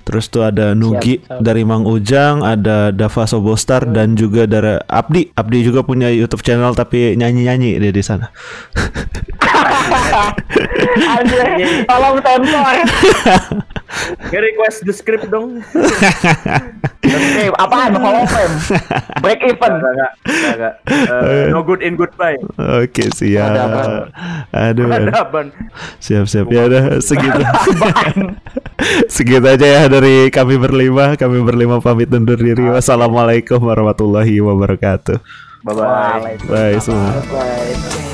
[0.06, 5.34] Terus tuh ada Nugi dari Mang Ujang, ada Dava Sobostar dan juga dari Abdi.
[5.34, 8.30] Abdi juga punya YouTube channel tapi nyanyi-nyanyi dia di sana.
[10.96, 12.76] Anjir, tolong sensor.
[14.30, 15.62] Nge-request the script dong.
[17.16, 17.92] Oke, apaan?
[17.96, 18.56] Follow frame.
[19.24, 19.72] Break even.
[19.80, 20.74] Enggak, enggak, enggak, enggak.
[21.26, 22.40] Eh, no good in goodbye.
[22.84, 23.52] Oke, siap.
[23.52, 23.82] Ada apa?
[24.52, 24.88] Aduh.
[24.92, 25.48] Ada ban.
[26.04, 27.42] Siap-siap ya udah segitu.
[29.16, 31.16] segitu aja ya dari kami berlima.
[31.16, 32.68] Kami berlima pamit undur diri.
[32.70, 35.18] Wassalamualaikum warahmatullahi wabarakatuh.
[35.66, 36.36] Bye bye.
[36.46, 37.18] Bye semua.
[37.32, 38.05] Bye.